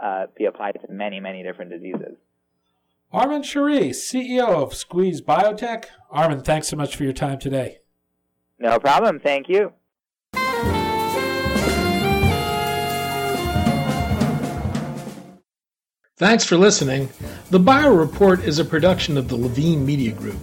uh, 0.02 0.28
be 0.38 0.46
applied 0.46 0.74
to 0.74 0.92
many, 0.92 1.20
many 1.20 1.44
different 1.44 1.72
diseases. 1.72 2.18
Armon 3.14 3.44
Sharei, 3.44 3.90
CEO 3.90 4.48
of 4.48 4.72
SQZ 4.72 5.24
Biotech. 5.24 5.86
Armon, 6.14 6.46
thanks 6.46 6.70
so 6.70 6.78
much 6.78 6.96
for 6.96 7.04
your 7.04 7.14
time 7.14 7.40
today. 7.40 7.81
No 8.62 8.80
problem. 8.80 9.20
Thank 9.20 9.50
you. 9.50 9.74
Thanks 16.18 16.46
for 16.46 16.56
listening. 16.56 17.10
The 17.50 17.60
Bio 17.60 17.92
Report 17.92 18.44
is 18.44 18.60
a 18.60 18.66
production 18.66 19.18
of 19.18 19.28
the 19.28 19.36
Levine 19.36 19.84
Media 19.84 20.12
Group. 20.12 20.38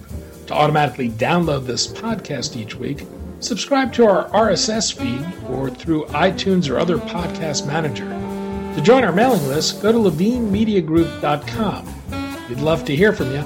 To 0.47 0.53
automatically 0.53 1.09
download 1.09 1.65
this 1.65 1.87
podcast 1.87 2.57
each 2.57 2.75
week, 2.75 3.05
subscribe 3.39 3.93
to 3.93 4.05
our 4.05 4.27
RSS 4.31 4.91
feed 4.91 5.25
or 5.49 5.69
through 5.69 6.03
iTunes 6.07 6.69
or 6.69 6.79
other 6.79 6.97
podcast 6.97 7.65
manager. 7.65 8.09
To 8.75 8.81
join 8.81 9.05
our 9.05 9.13
mailing 9.13 9.47
list, 9.47 9.81
go 9.81 9.93
to 9.93 9.97
levinemediagroup.com. 9.97 12.49
We'd 12.49 12.59
love 12.59 12.83
to 12.83 12.95
hear 12.95 13.13
from 13.13 13.31
you. 13.31 13.45